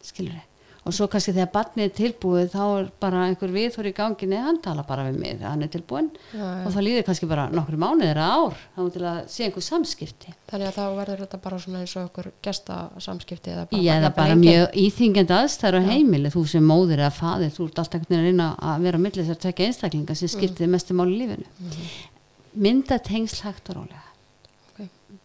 [0.01, 0.50] Skilur þið
[0.81, 4.47] og svo kannski þegar batnið er tilbúið þá er bara einhver viðhór í gangi neða
[4.47, 6.63] hann tala bara við mig þegar hann er tilbúin Já, já.
[6.65, 10.35] og það líður kannski bara nokkru mánuðir eða ár þá til að sé einhver samskipti
[10.49, 13.93] þannig að þá verður þetta bara svona eins og okkur gesta samskipti eða bara, Já,
[13.99, 17.83] er bara engin- mjög íþingjandi aðstæður á heimili, þú sem móðir eða faðir, þú ert
[17.85, 20.73] alltaf að reyna að vera á milli þess að tekja einstaklinga sem skiptir mm.
[20.75, 21.45] mestu máli í lífinu.
[22.61, 24.10] Mynda tengsl hægt og rólega.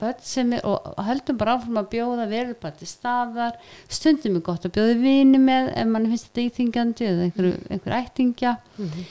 [0.01, 3.55] Börn sem er, og höldum bara áfram að bjóða, verður bara til staðar,
[3.89, 7.97] stundum er gott að bjóða vini með ef mann finnst þetta íþingjandi eða einhver, einhver
[8.03, 8.57] ættingja.
[8.77, 9.07] Mhm.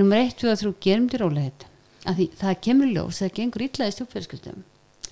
[0.00, 1.20] Númer eitt, við að þrjú, gerum til
[2.16, 4.62] því það kemur í ljós, það gengur illa í stjúpfjörskildum.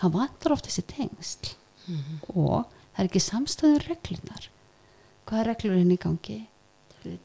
[0.01, 1.53] Það vantar oft þessi tengsl.
[2.35, 4.49] Og það er ekki samstæður reglunar
[5.31, 6.39] hvað er reglur henni í gangi?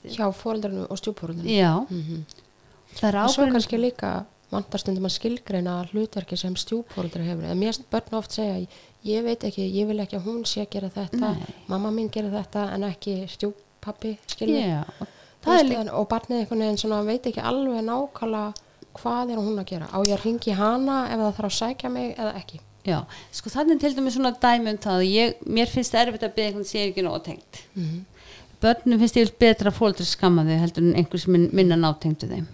[0.05, 2.25] Hjá fóreldrarnu og stjúpfóreldrarnu já, mm
[2.95, 4.19] það er og
[4.55, 7.47] vantar stundum að skilgreina hlutverki sem stjúpfóreldri hefur.
[7.51, 8.65] En mér börn oft segja
[9.05, 11.55] ég veit ekki, ég vil ekki að hún sé að gera þetta Nei.
[11.69, 14.15] mamma mín gera þetta en ekki stjúppappi
[14.49, 18.53] já, og og barnið einhvern veginn svona veit ekki alveg nákvæmlega
[18.95, 19.89] hvað er hún að gera.
[19.91, 22.61] Á ég að ringi hana ef það þarf að sækja mig eða ekki?
[22.85, 22.99] Já,
[23.33, 26.51] sko þannig til dæmis svona dæmi um það að ég, mér finnst erfitt að byggja
[26.51, 27.61] einhvern er ekki nóg tengt.
[27.73, 28.05] Mm
[28.61, 32.27] börnum finnst ég betra að fóldri skamma þau heldur en einhver sem min- minna nátengdu
[32.29, 32.45] þeim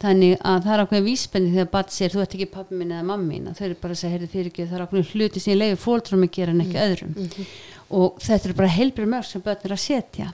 [0.00, 3.04] þannig að það er ákveðin vísbendi þegar barn sér þú ert ekki pappi minn eða
[3.04, 3.48] mamma mín.
[3.54, 5.78] Þau eru bara að segja, heyrðu fyrir ekki, það er ákveðin hluti sem ég leiði
[5.82, 7.14] fóldrum að gera en ekki öðrum.
[7.90, 10.32] Og þetta er bara heilbrið mörg sem börn er að setja.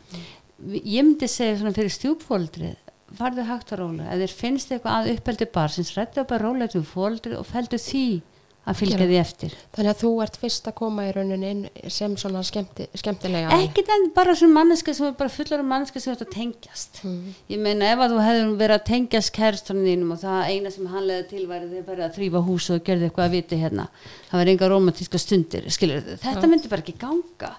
[0.59, 2.77] Vi- ég myndi segja svona fyrir stjúpfóldrið
[3.17, 6.83] farðu hægt að róla, þér finnst eitthvað að uppeldi bar sem srættu bara róla til
[6.83, 8.23] fóldrið og feldu því
[8.67, 9.07] að fylgja Gera.
[9.07, 9.53] því eftir.
[9.77, 13.93] Þannig að þú ert fyrst að koma í rauninni inn sem svona skemmti, skemmtilega ekkert
[13.95, 17.01] en bara svona manneska sem er bara fullar af manneska sem þetta tengjast.
[17.05, 17.35] Mhm.
[17.51, 20.87] ég meina ef að þú hefur verið að tengjast kæristunum þínum og það eina sem
[20.87, 23.89] hann leði til væri þegar verið að þrýfa hús og gerði eitthvað að viti hérna
[24.31, 27.53] það var enga romantíska stundir skilur, þetta myndi bara ekki ganga.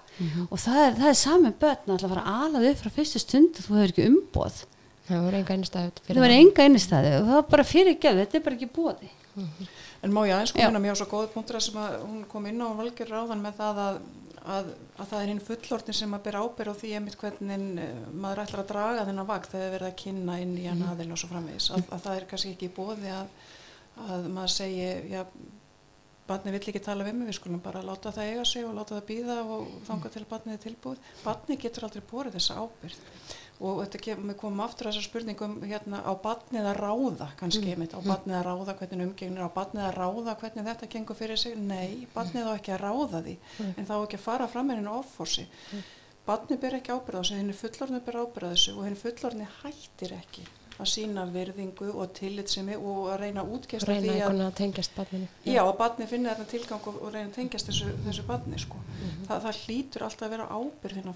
[0.50, 3.22] Og það er, það er sami börn að fara að ala þau upp frá fyrstu
[3.22, 4.64] stund og þú hefur ekki umboð.
[5.08, 5.88] Það var enga einnistæði
[10.02, 12.62] og En má ég aðeins á mjög svo góði punktur sem að hún kom inn
[12.62, 13.96] á og valgjör ráðan með það að,
[14.54, 18.00] að, að það er hinn fullortin sem að byrja ábyrð á því einmitt hvernig eh,
[18.14, 21.22] maður ætlar að draga þennan vakt þegar verið að kynna inn í hann aðeins og
[21.22, 21.70] svo framvegis.
[21.74, 23.32] Að, að það er kannski ekki bóði að,
[24.06, 25.24] að maður segi, já,
[26.30, 29.00] barni vill ekki tala við mig, við skulum bara láta það eiga sig og láta
[29.00, 31.12] það býða og þanga til að barnið er tilbúið.
[31.26, 33.02] Barni getur aldrei borið þessa ábyrð
[33.58, 37.96] og þetta kemur, komum aftur að þessar spurningum hérna á barnið að ráða kannski einmitt,
[37.96, 41.56] á barnið að ráða hvernig umgengnir á barnið að ráða hvernig þetta gengur fyrir sig?
[41.58, 43.34] Nei, barnið á ekki að ráða því
[43.74, 45.48] en þá ekki að fara fram með henni offorsi.
[46.28, 50.46] Barnið ber ekki ábyrða þessu henni fullorðinu ber ábyrða þessu og henni fullorðinu hættir ekki
[50.78, 55.26] að sína virðingu og tillitsemi og að reyna að útgeista reyna einhvern að tengjast barninu.
[55.42, 58.78] Já, að barni finna þetta tilgang og, reyna að tengjast þessu, þessu barni sko.
[59.26, 61.10] Þa, það hlýtur alltaf að vera ábyrðin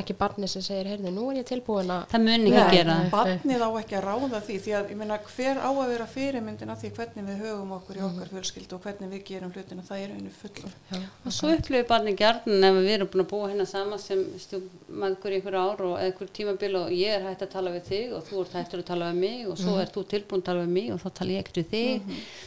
[0.00, 2.96] ekki barni sem segir, heyrðu, nú er ég tilbúin að það mun ekki Nei, gera.
[3.12, 6.70] Barnið á ekki að ráða því því að ég meina hver á að vera fyrirmyndin
[6.74, 10.02] af því hvernig við höfum okkur í okkar fjölskyldu og hvernig við gerum hlutina, það
[10.04, 10.74] er einu fullorð.
[10.92, 14.24] já, og svo upplifir barni gjarnan ef við erum búin að búa hérna saman sem
[14.44, 17.88] stjúpmæður í einhver ár og eða einhver tímabil og ég er hægt að tala við
[17.88, 19.80] þig og þú ert hættur að tala við mig og svo Mhm.
[19.86, 22.02] ert þú tilbúin að tala við mig og þá tala ég ekkert við þig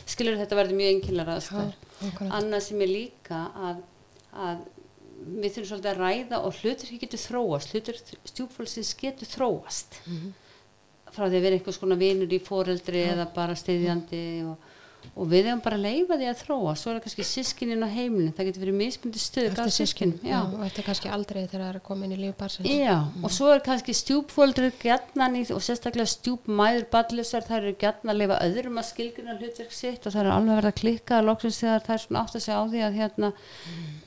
[0.06, 0.38] skilur
[5.24, 8.00] við þurfum svolítið að ræða og hlutur getur þróast hlutur
[8.32, 10.00] stjúpfólksins getur þróast.
[10.08, 10.34] Mhm.
[11.14, 14.72] frá því að vera einhvers konar vinur í foreldri eða bara steyðjandi og,
[15.14, 17.90] og við hefum bara að leifa því að þróa svo er það kannski sískinin á
[17.94, 20.40] heimilin það getur verið mismundi stöð eftir sískin já.
[20.42, 23.36] og eftir kannski aldrei þegar það er að koma inn í líf barsins já, og
[23.36, 28.40] svo er kannski stjúpfóldri gjarnan í, og sérstaklega stjúpmæður ballusar, það eru gjarnan að lifa
[28.48, 31.86] öðrum að skilgjuna hlutverk sitt og það er alveg verið að klikka að loksins þegar
[31.86, 33.34] það er svona átt að segja á því að hérna,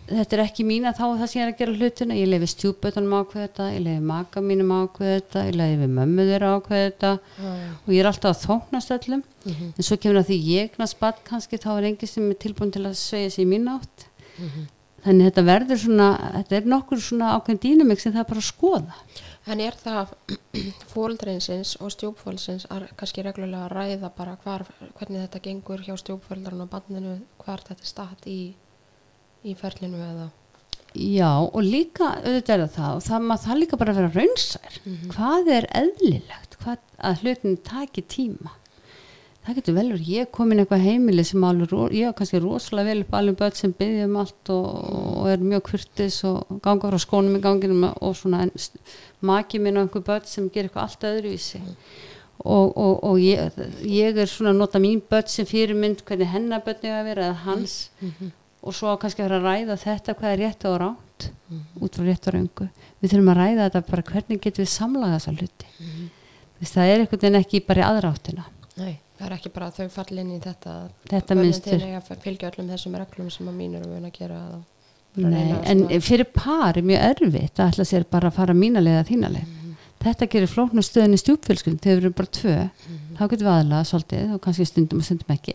[0.07, 3.15] þetta er ekki mín að þá er það er að gera hlutina ég lefi stjúpbötunum
[3.21, 7.51] ákveð þetta ég lefi maka mínum ákveð þetta ég lefi mömmu þeirra ákveð þetta já.
[7.87, 9.67] og ég er alltaf að þóknast öllum Mhm.
[9.79, 12.73] en svo kemur að því ég eignast barn kannski þá er enginn sem er tilbúin
[12.75, 14.07] til að segja sér mín átt
[14.39, 14.67] Mhm.
[15.07, 18.53] þannig þetta verður svona þetta er nokkur svona ákveðin dýnumik sem það er bara að
[18.53, 18.95] skoða
[19.49, 20.09] En er það
[20.93, 24.65] fóldreinsins og stjúpfóldsins að kannski reglulega að ræða bara hvar,
[24.99, 28.55] hvernig þetta gengur hjá stjúpfóldarinn og banninu, hvar þetta er statt í,
[29.47, 30.29] í ferlinu eða?
[30.97, 34.79] Já, og líka auðvitað er það og það maður það líka bara að vera raunsær.
[35.13, 36.57] Hvað er eðlilegt?
[36.63, 36.79] Hvað,
[37.09, 38.55] að hlutin taki tíma?
[39.47, 42.89] Það getur vel verið, ég kom inn eitthvað heimili sem alveg, ég var kannski rosalega
[42.89, 44.65] vel upp alveg börn sem byggja um allt og,
[45.21, 48.41] og er mjög kurtis og ganga frá skónum í ganginum og svona
[49.21, 51.61] maki minn og einhver börn sem gerir eitthvað allt öðruvísi.
[52.43, 56.67] Og, og, og ég, ég er svona að nota mín börn sem fyrirmynd hvernig hennar
[56.67, 57.79] börn eiga að vera eða hans
[58.67, 61.31] og svo kannski að að ræða þetta hvað er rétt og ránt
[61.81, 62.69] út frá rétt og röngu.
[63.01, 65.73] Við þurfum að ræða þetta bara hvernig getum við samlað þessa hluti.
[65.79, 66.07] Mm
[66.65, 68.47] það er einhvern veginn ekki bara í aðráttina
[68.77, 71.37] Nei, það er ekki bara að þau falli inn í þetta að Þetta
[71.99, 74.41] að fylgja öllum þessum reglum sem að mínur er vun að gera
[75.17, 78.55] Nei, að en svona- fyrir par er mjög erfitt að ætla sér bara að fara
[78.57, 79.53] mína leið að þína leið.
[80.07, 82.57] Þetta gerir flóknu stöðin í stjúpfélskun þegar við erum bara tvö.
[83.17, 85.55] Þá getum við aðlaða svolítið og kannski stundum og stundum ekki.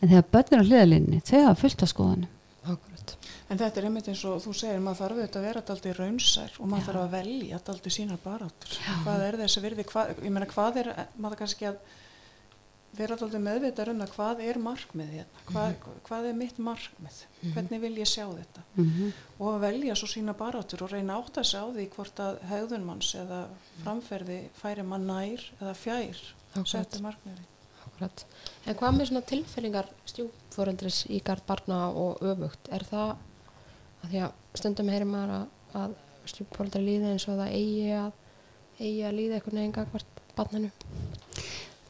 [0.00, 2.30] En þegar börn er á hliðalínni þau hafa fullt af skoðanum.
[3.54, 6.56] En þetta er einmitt eins og þú segir, maður þarf auðvitað að vera daldið raunsær
[6.58, 8.78] og maður þarf að velja daldið sínar baráttur.
[9.04, 10.90] Hvað er þessi virði, hvað, ég meina hvað er,
[11.22, 11.76] maður kannski að
[12.94, 17.20] vera daldið meðvitað um það, hvað er markmið hérna, hvað, hvað er mitt markmið,
[17.54, 18.64] hvernig vil ég sjá þetta?
[18.76, 22.36] Mm og að velja svo sína baráttur og reyna átt að sjá því hvort að
[22.50, 23.40] hegðun manns eða
[23.82, 26.20] framferði færi mann nær eða fjær
[26.70, 27.42] settu markmiði.
[27.84, 28.24] Akkurat.
[28.64, 32.70] En hvað með svona tilfellingar stjúpforeldris í gard barna og öfugt?
[32.70, 33.16] Er það
[34.04, 35.46] að því að stundum heyrir maður að,
[35.82, 35.96] að
[36.32, 38.12] stjúpforeldri líði eins og það eigi að,
[38.80, 40.70] eigi að líða einhvern veginn gagvart barninu?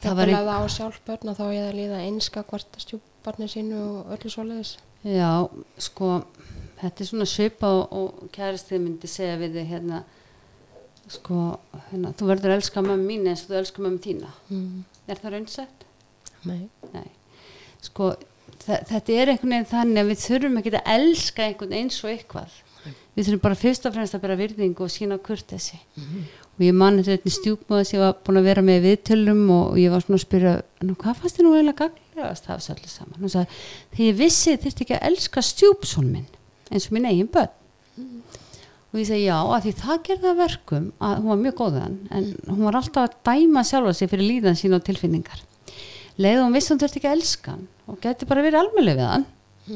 [0.05, 2.43] Það var var ein- að það á sjálf börn að þá eigi að líða einska
[2.51, 4.75] hvort stjúpbarni sínu og öllu svoleiðis.
[5.05, 5.31] Já,
[5.79, 6.11] sko
[6.81, 10.03] þetta er svona svipa og, og kæristið myndi segja við þig hérna
[11.13, 11.39] sko,
[11.91, 14.85] hérna, þú verður að elska mömmu mín eins og þú elskar mömmu þína Mm.
[15.09, 15.85] er það raunsætt?
[16.49, 16.69] Nei.
[16.95, 17.07] Nei,
[17.85, 18.15] sko
[18.63, 22.61] þetta er einhvern veginn þannig að við þurfum ekki að elska einhvern eins og eitthvað.
[23.15, 25.79] Við þurfum bara fyrst og fremst að bera virðingu og sína kurtesi
[26.55, 29.91] og ég man þetta einnig stjúpmóðis ég var búin að vera með viðtölum og ég
[29.91, 30.53] var svona að spyrja
[30.85, 33.59] hvað fannst þér nú eiginlega gaglegast það var allir saman sagði
[33.95, 36.29] þegar ég vissi þurfti ekki að elska stjúpsón minn
[36.71, 37.53] eins og minn eigin börn.
[38.95, 41.97] Og ég segi já að því það gerði að verkum að hún var mjög góðan
[42.15, 45.41] en hún var alltaf að dæma sjálfa sig fyrir líðan sín og tilfinningar.
[46.15, 49.01] Leið og hún vissi hún þurfti ekki að elska hann og geti bara verið almennlega
[49.01, 49.27] við hann.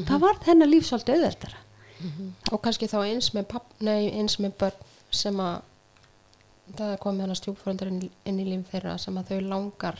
[0.08, 1.64] Það var þennan líf svolítið auðveldara.
[2.52, 5.56] Og kannski þá eins með, papp, nei, eins með börn sem að
[6.76, 9.98] það er komið hann að stjúpforeldri inn, inn í líf þeirra sem að þau langar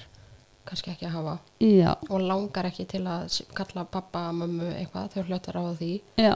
[0.69, 1.35] kannski ekki að hafa.
[1.65, 5.93] Já, og langar ekki til að kalla pappa, mömmu eitthvað, þau hljóttar á því.
[6.21, 6.35] Já,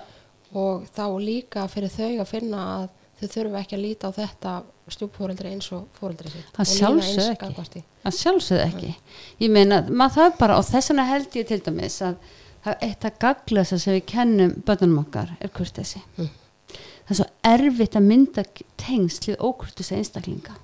[0.57, 2.89] og þá líka fyrir þau að finna að
[3.23, 4.53] þau þurfa ekki að líta á þetta
[4.93, 6.77] stjúpfóreldri eins og fóreldri sitt Það eins
[7.33, 7.83] ekki.
[8.19, 8.93] sjálfsögðu ekki.
[9.45, 12.17] Ég meina, maður það er bara og þess vegna held ég til dæmis að
[12.67, 16.29] það eitt að gaglasa sem við kennum börnunum okkar er kurtesi Mm.
[17.07, 18.45] það er svo erfitt að mynda
[18.79, 20.55] tengsl við ókurtesi einstaklinga.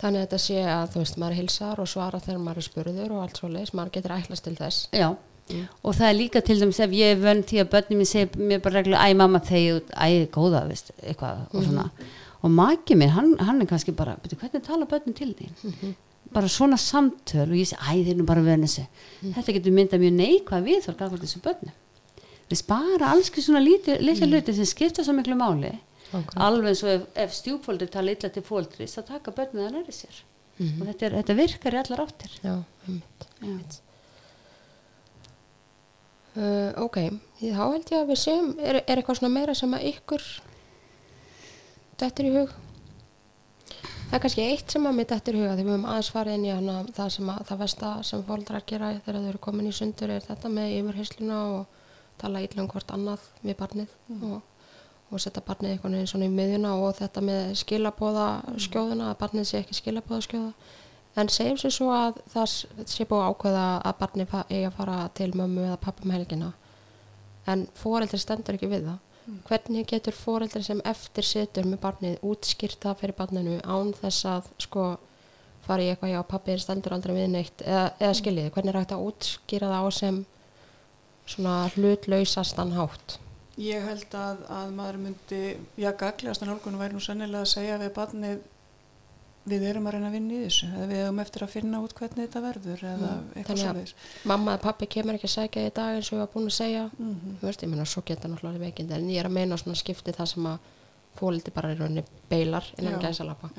[0.00, 3.10] Þannig að þetta sé að þú veist maður hilsar og svara þegar maður er spurður
[3.16, 4.78] og allt svo leis, maður getur ætlast til þess.
[4.96, 5.08] Já,
[5.84, 8.28] og það er líka til dæmis ef ég er vönn því að börnum mér segir
[8.50, 11.90] mér bara reglulega, æ mamma þegið, út, æ góða veist, eitthvað og svona.
[12.42, 15.94] Og maki minn, hann, hann er kannski bara "Bíddu, hvernig tala börnum til þín?
[16.32, 18.86] Bara svona samtöl og ég segi, æ þeir eru bara vönu þessu.
[19.34, 21.72] Þetta getur myndað mjög neikvað við þór gafur þessu börnum.
[22.50, 25.78] Við spara alls ekki svona lítið litla hluti sem skipta svo miklu máli.
[26.10, 26.42] Akkurat.
[26.42, 29.92] alveg eins og ef, ef stjúpfóldur tala illa til fóldris þá taka börnum það næri
[29.94, 30.16] sér.
[30.60, 32.32] Og þetta, er, þetta virkar í allar áttir.
[32.42, 32.56] Já,
[32.88, 33.54] einmitt, Já.
[36.30, 36.96] Uh, ok,
[37.40, 40.26] þá held ég að við séum, er, er eitthvað svona meira sem að ykkur
[41.98, 42.52] dettur í hug?
[44.10, 46.36] Það er kannski eitt sem að mér dettur í huga þegar við höfum aðeins farið
[46.38, 49.70] inn í hana það sem að það versta sem fóldrar gera þegar þau eru komin
[49.70, 51.84] í sundur er þetta með yfirheysluna og
[52.22, 53.94] tala illa um hvort annað við barnið
[54.30, 54.40] og,
[55.10, 58.26] og setja barnið einhvern veginn svona í miðjuna og þetta með skilabóða
[58.66, 60.52] skjóðuna að barnið sé ekki skilabóða skjóða
[61.18, 62.48] en segjum sér svo að það
[62.92, 66.50] sé búið ákveða að barni eigi að fara til mömmu eða pappa um helgina.
[67.50, 68.98] En foreldri stendur ekki við það.
[69.46, 74.50] Hvernig getur foreldri sem eftir situr með barnið útskýrt það fyrir barninu án þess að
[74.64, 74.84] sko
[75.66, 77.64] fara í eitthvað já pappi er stendur aldrei við neitt.
[77.64, 80.22] Eða, eða skiljiði, hvernig er hægt að útskýra það á sem
[81.30, 83.18] svona hlutlausastan hátt?
[83.60, 85.42] Ég held að, að maður myndi,
[85.78, 88.42] já, gaglegast en hálkunum væri nú sennilega að segja við barnið
[89.50, 91.94] við erum að reyna að vinna í þessu eða við erum eftir að finna út
[91.98, 93.94] hvernig þetta verður eða eitthvað Þannig að- svoleiðis.
[94.24, 96.58] mamma eða pappi kemur ekki að segja í dag eins og ég var búin að
[96.60, 97.36] segja Mhm.
[97.40, 100.12] þú veist, ég meina svo geta náttúrulega veikind en ég er að meina svona skipti
[100.12, 100.58] það sem að
[101.18, 103.08] fóliti bara í rauninni beilar innan Já.
[103.08, 103.50] gæsalappa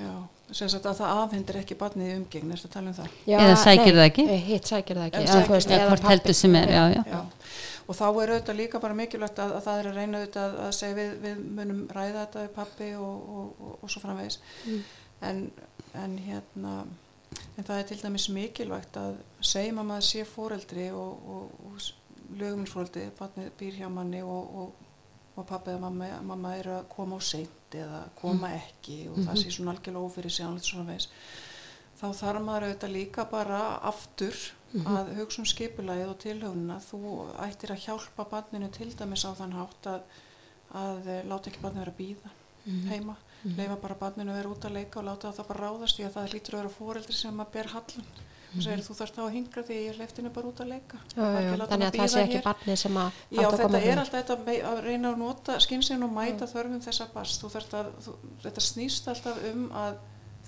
[0.51, 3.07] sagt að það afhendir ekki barnið í umgengni, ertu að tala um það?
[3.27, 4.25] Já, Eða sækir það ekki?
[4.47, 5.31] Hitt sækir það ekki eða.
[5.31, 6.07] Eða hvort pabbi.
[6.11, 7.03] heldur sem er, já, já.
[7.07, 7.21] Já.
[7.87, 10.59] Og þá er auðvitað líka bara mikilvægt að, að það er að reyna auðvitað að,
[10.67, 14.37] að segja við, við munum ræða þetta við pappi og, og, og, og svo framvegis.
[14.67, 14.83] Mm.
[15.21, 15.51] En,
[15.99, 16.75] en hérna,
[17.57, 22.37] en það er til dæmis mikilvægt að segjum að maður sé fóreldri og, og, og
[22.39, 24.89] löguminsfóreldri, barnið býr hjá manni og, og,
[25.35, 29.41] og pappi eða mamma, mamma er að koma á seint eða koma ekki og það
[29.41, 31.07] sé svona algjörlega svona veis.
[32.01, 34.37] Þá þarf maður auðvitað líka bara aftur
[34.73, 36.77] að hugsa um skipulagið og tilhöfunina.
[36.81, 36.99] Þú
[37.45, 40.07] ættir að hjálpa barninu til dæmis á þann hátt að,
[40.81, 42.31] að láta ekki barninu vera að býða
[42.89, 43.17] heima.
[43.57, 46.13] Leifa bara barninu að vera út að leika og láta það bara ráðast því að
[46.17, 48.05] það lítur að vera fóreldri sem að ber hallan.
[48.51, 50.97] Þú segir þú þarf þá að hingra því ég leftinu bara út að leika.
[51.15, 52.43] Já, ekki að þannig hana að það sé ekki hér.
[52.49, 56.03] barnið sem að Já, að þetta er alltaf þetta mei- að reyna að nota skynsinn
[56.03, 59.95] og mæta þörfum þessa þarft að, þú, þetta snýst alltaf um að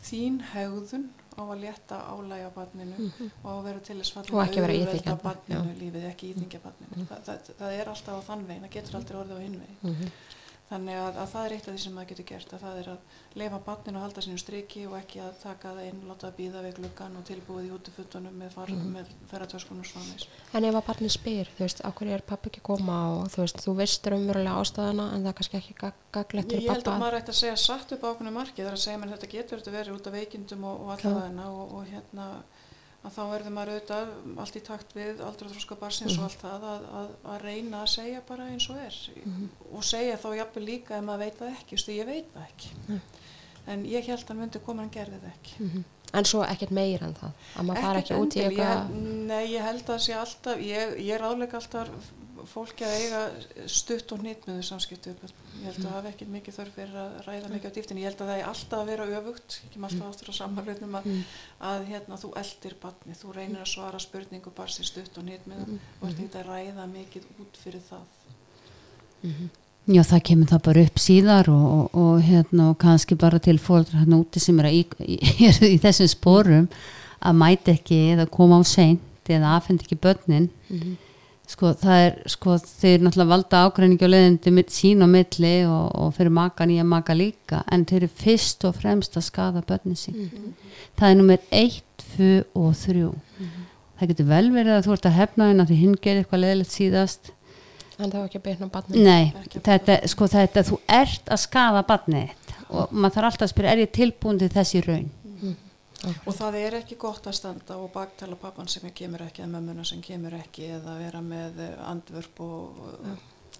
[0.03, 3.07] þín hegðun á að létta álægi á barninu
[3.41, 4.35] og á að vera til þess fallin.
[4.35, 7.07] Og ekki vera íþyngjandi, barninu lífið, ekki íþingja barninu.
[7.07, 9.79] Þa, það, það er alltaf á þann veginn, það getur aldrei orðið á hinn veginn.
[9.81, 10.11] Mhm.
[10.73, 12.87] Þannig að, að það er eitt af því sem maður getur gert, að það er
[12.93, 16.37] að leifa barninu og halda sínum striki og ekki að taka það inn, láta það
[16.39, 18.95] býða við gluggan og tilbúið í útifuttunum með, far, Mhm.
[18.97, 20.17] með ferratöskunum svona
[20.53, 23.61] En ef að barnið spyr, þú veist, okkur er pappi ekki koma og þú veist,
[23.67, 27.19] þú veist raunverulega ástæðana en það er kannski ekki gag gaglegt Ég held að maður
[27.21, 30.07] ætti að segja satt upp ákveðinu marki þar að segja mér þetta getur verið út
[30.07, 32.27] af veikindum og, og allavegna og, og hérna
[33.03, 34.11] að þá verður maður auðvitað
[34.43, 37.89] allt í takt við aldrei þróska barsins og allt það að, að, að reyna að
[37.93, 38.99] segja bara eins og er.
[39.73, 43.01] Og segja þá jafnvel líka ef maður veit það ekki, veist, ég veit það ekki.
[43.73, 45.59] En ég held að hann myndi koma en gerði það ekki.
[45.67, 45.83] Mhm.
[46.13, 48.89] En svo ekkert meir en það, að maður fara ekki út í eitthvað,
[49.31, 51.89] Nei, ég held að sé alltaf, ég, ég ráðleika alltaf
[52.49, 53.21] fólki að eiga
[53.71, 55.13] stutt og hnýtt með þau samskiptu.
[55.13, 58.03] Ég held að það hafi ekkert mikið þörf fyrir að ræða mikið á dýftinni.
[58.03, 60.97] Ég held að það er alltaf að vera öfugt, ekki maður alltaf ástur á samanlutnum
[60.99, 61.09] að,
[61.71, 65.49] að hérna, þú eldir barni, þú reynir að svara spurningu bara sér stutt og hnýtt
[65.49, 65.75] með það.
[65.99, 68.07] Og ert ekki að ræða mikið út fyrir það.
[69.83, 73.57] Já, það kemur það bara upp síðar og, og, og, hérna, og kannski bara til
[73.59, 75.17] fóldra hérna úti sem er í, í,
[75.49, 76.69] eru í þessum sporum
[77.23, 80.47] að mæta ekki eða koma á seint eða afhend ekki börnin
[81.49, 86.13] sko það er sko þeir náttúrulega valda ágreiningi og leðindi sín og milli og, og
[86.15, 90.31] fyrir maka nýja maka líka en þeir eru fyrst og fremst að skada börnin sín.
[90.99, 91.81] Það er nummer 1,
[92.15, 93.11] 2 og 3
[94.03, 96.43] það getur vel verið að þú ert að hefna henn að því hinn gerir eitthvað
[96.43, 97.33] leðilegt síðast.
[97.99, 99.03] En það var ekki að byrna barnið.
[99.05, 103.73] Nei, þetta, sko, þetta, þú ert að skafa barnið og maður þarf alltaf að spyrja,
[103.75, 105.11] er ég tilbúin til þessi raun?
[106.03, 109.85] Og það er ekki gott að standa og baktala pappan sem kemur ekki eða mömmuna
[109.87, 112.81] sem kemur ekki eða vera með andvörp og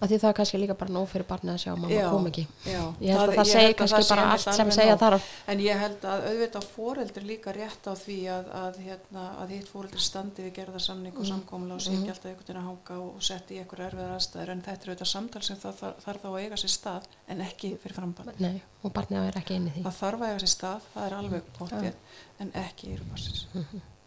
[0.02, 2.06] Af því það er kannski líka bara nóg fyrir barnið að sjá að mamma Já,
[2.10, 2.42] kom ekki.
[2.66, 4.96] Já, Ég held að það ég segir held að kannski það bara allt sem segja
[4.98, 5.28] þarf.
[5.54, 9.70] En ég held að auðvitað fóreldri líka rétt á því að, að, hérna, að hitt
[9.70, 11.20] fóreldri standi við gerða samning Mm.
[11.22, 14.14] og samkomla og sé ekki alltaf einhvern veginn að hanga og setja í einhverja erfiðar
[14.18, 17.40] aðstæður en þetta er auðvitað samtal sem það þarf, þá að eiga sér stað en
[17.46, 18.32] ekki fyrir frambann.
[18.42, 19.86] Nei, og barnið að vera ekki inn í því.
[19.86, 21.94] Það þarf að eiga sér stað, það er alveg pottið
[22.42, 23.46] en ekki í rúparsins.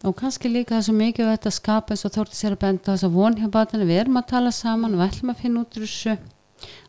[0.06, 2.92] Og kannski líka það svo mikið að þetta skapa eins og þórti sér að benda
[2.92, 5.64] þess að von hjá barninu, við erum að tala saman og við ætlum að finna
[5.64, 6.18] út úr þessu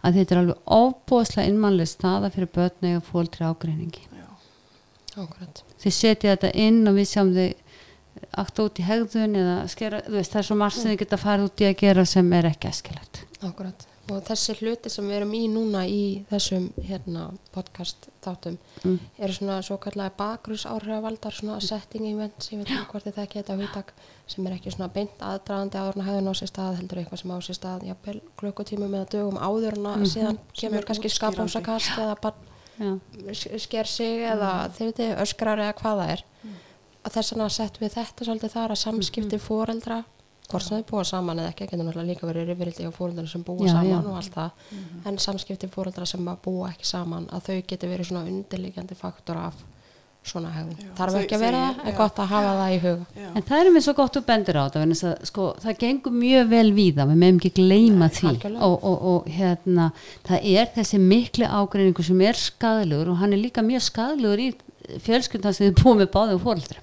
[0.05, 4.05] að þetta er alveg óbúðslega innmannlega staða fyrir börn eða fóldri ágreiningi.
[4.13, 4.29] Já.
[5.25, 5.63] Akkurat.
[5.81, 7.51] Þið setja þetta inn og við sjáum þið
[8.43, 11.21] akta út í hegðun eða skera, þú veist, það er svo margt sem þið geta
[11.25, 13.23] farið út í að gera sem er ekki æskilegt.
[14.09, 18.99] Og þessi hluti sem við erum í núna í þessum hérna, podcast þáttum Mm.
[19.19, 23.57] eru svona svo kallega bakgrúsáhrifavaldar svona setting events, ég veit ekki hvort þið þekki þetta
[23.61, 23.93] hugtak
[24.27, 27.21] sem er ekki svona beint aðdraðandi áður en að hefðun á sér stað heldur eitthvað
[27.23, 31.09] sem á sér stað jafnvel klukkutímum eða dögum áður en að síðan Sem kemur kannski
[31.09, 31.19] útskýrandi.
[31.19, 32.33] skapámsakast eða
[33.35, 36.23] s- sker sig eða þeir veitir öskrar eða hvað það er.
[37.05, 40.05] Að þess vegna settum við þetta svolítið þar að samskipti foreldra
[40.49, 43.27] hvort sem þau búa saman eða ekki, það getur náttúrulega líka verið rifrildi á foreldra
[43.29, 43.99] sem búa Já, saman já.
[44.05, 44.69] og allt það,
[45.11, 49.59] en samskipti foreldra sem búa ekki saman, að þau getur verið svona undirliggjandi faktor af
[50.29, 50.89] svona hegðun.
[50.99, 53.07] Þarf ekki að vera það, en gott að hafa það í huga.
[53.17, 53.29] Já.
[53.39, 56.73] En það er mér svo gott að bendur á þetta, sko, það gengur mjög vel
[56.77, 59.91] víða, við meðum ekki gleyma því og, og, og hérna,
[60.29, 64.51] það er þessi mikli ágreiningu sem er skadalegur og hann er líka mjög skadalegur í
[65.05, 66.83] fjölskyldan sem þið búið með báðum fóreldra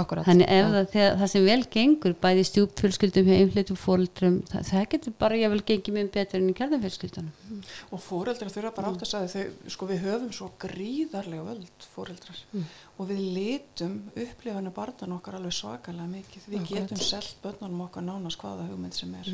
[0.00, 0.26] Akkurat.
[0.26, 0.84] þannig ef Já.
[0.94, 5.38] það, það sem vel gengur bæði stjúp fjölskyldum hjá einfleitum fóreldrum það, það getur bara
[5.40, 7.62] ég vel gengið mjög betur enn í kjarnafjölskyldunum
[7.94, 12.40] Og fóreldrar þurfa bara átt að sagði þau, sko við höfum svo gríðarlega völd fóreldrar
[13.02, 16.44] og við litum upplifana barnan okkar alveg svakalega mikið.
[16.46, 16.90] Við Akkurat.
[16.92, 19.30] getum selt börnunum okkar nánast hvaða hugmynd sem er.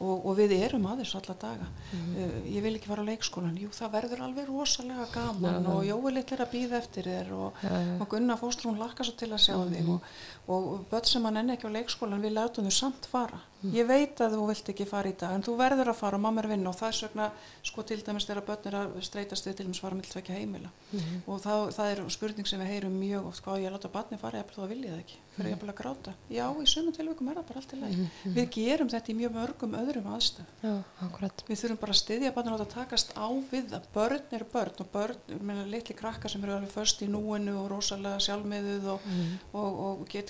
[0.00, 1.68] Og, og við erum að þessu alla daga.
[1.94, 6.14] Uh, ég vil ekki fara á leikskólan, jú það verður alveg rosalega gaman og Jói
[6.16, 7.62] litt er að býða eftir þér og,
[8.00, 10.10] og Gunnar fóstur hún lakka svo til að sjá þig og,
[10.46, 13.40] og börn sem hann enn ekki á leikskólan við látum þau samt fara.
[13.74, 16.22] Ég veit að þú vilt ekki fara í dag en þú verður að fara og
[16.22, 17.26] mamma er að vinna og það er sögna
[17.66, 20.70] sko til dæmis þegar börn er að streytast við til dæmis fara með tvekja heimila
[21.26, 24.18] og það, það er spurning sem við heyrum mjög oft hvað ég að láta barni
[24.20, 26.12] fara eða þá vil ég það ekki fyrir ég að gráta.
[26.32, 27.96] Já, í sumum tilvægum er það bara allt í lagi.
[28.36, 30.48] Við gerum þetta í mjög mörgum öðrum aðstöðum.
[30.62, 30.74] Já.
[31.50, 33.82] Við þurfum bara að styðja barnið að takast á við það.
[33.96, 35.18] Börn eru börn og börn,
[35.68, 36.72] litli krakkar sem eru alveg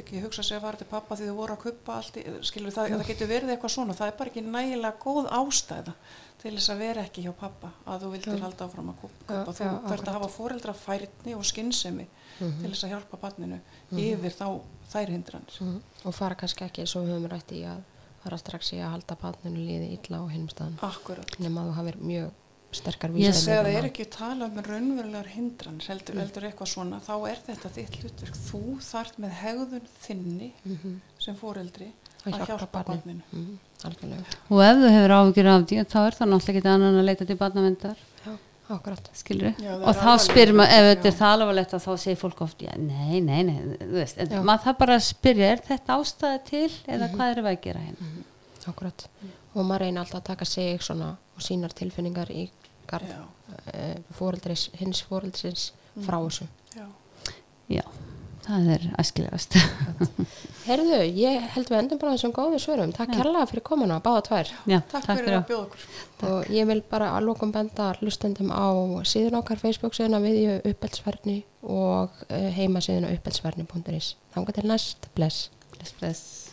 [0.07, 1.62] og og, og, og ekki hugsað sér að fara til pappa því þau voru að
[1.64, 3.96] kuppa allt, í, skilur það, það getur verið eitthvað svona.
[3.96, 5.94] Það er bara ekki nægilega góð ástæða
[6.42, 9.26] til þess að vera ekki hjá pappa að þú vildir halda áfram að kuppa.
[9.26, 10.07] Þú já, þarf akkurat.
[10.07, 12.07] að hafa fóreldra færni og skinnsemi
[12.38, 13.61] til þess að hjálpa barninu
[13.96, 14.46] yfir þá
[14.92, 15.61] þær hindranir.
[15.61, 15.82] Mhm.
[16.04, 17.82] Og fara kannski ekki svo við höfum rætt í að
[18.22, 20.78] fara strax í að halda barninu líði illa á hinum staðan.
[20.82, 21.38] Akkurat.
[21.38, 22.30] Nefn að þú hafir mjög
[22.74, 26.72] sterkar Ég vísbendingar segi að það er ekki tala um raunverulegar hindranir, heldur, heldur eitthvað
[26.72, 28.40] svona, þá er þetta þitt hlutverk.
[28.48, 30.50] Þú þart með hegðun þinni
[31.22, 31.92] sem foreldri
[32.26, 33.22] að að hjálpa barninu.
[33.30, 33.58] barninu.
[33.86, 34.36] Algjörlega.
[34.48, 37.26] og ef þú hefur áhyggjur af því þá er það náttúrulega ekki annan að leita
[37.28, 38.32] til barnavendar Já,
[38.74, 39.10] akkurat.
[39.12, 42.64] það og þá spyrir maður, ef þetta er það alvarlegt að þá segir fólk oft,
[42.64, 44.40] já, nei, nei, nei þú veist, en Já.
[44.48, 47.84] maður það bara að spyrja er þetta ástæði til eða hvað erum við að gera
[47.84, 48.14] hérna
[48.66, 49.04] Akkurat.
[49.57, 52.48] Og maður reyna alltaf að taka sig svona og sínar tilfinningar í
[52.88, 55.70] garð uh, fóreldris, hins fóreldrisins
[56.04, 56.46] frá þessu.
[56.76, 56.84] já.
[57.72, 57.82] já,
[58.46, 59.57] það er æskilegast
[60.66, 62.92] Herðu, ég held við endum bara þessum góðu svörum.
[62.94, 64.48] Takk kærlega fyrir komuna, báða tvær.
[64.66, 65.84] já, Takk, fyrir að bjóða okkur.
[66.26, 68.66] Og ég vil bara að lokum benda hlustendum á
[69.07, 74.16] síðan okkar Facebook síðan að viðju uppeldsverni og uh, heima síðan uppeldsverni.is.
[74.34, 75.46] Þanga til næst, bless.
[75.76, 76.45] bless, bless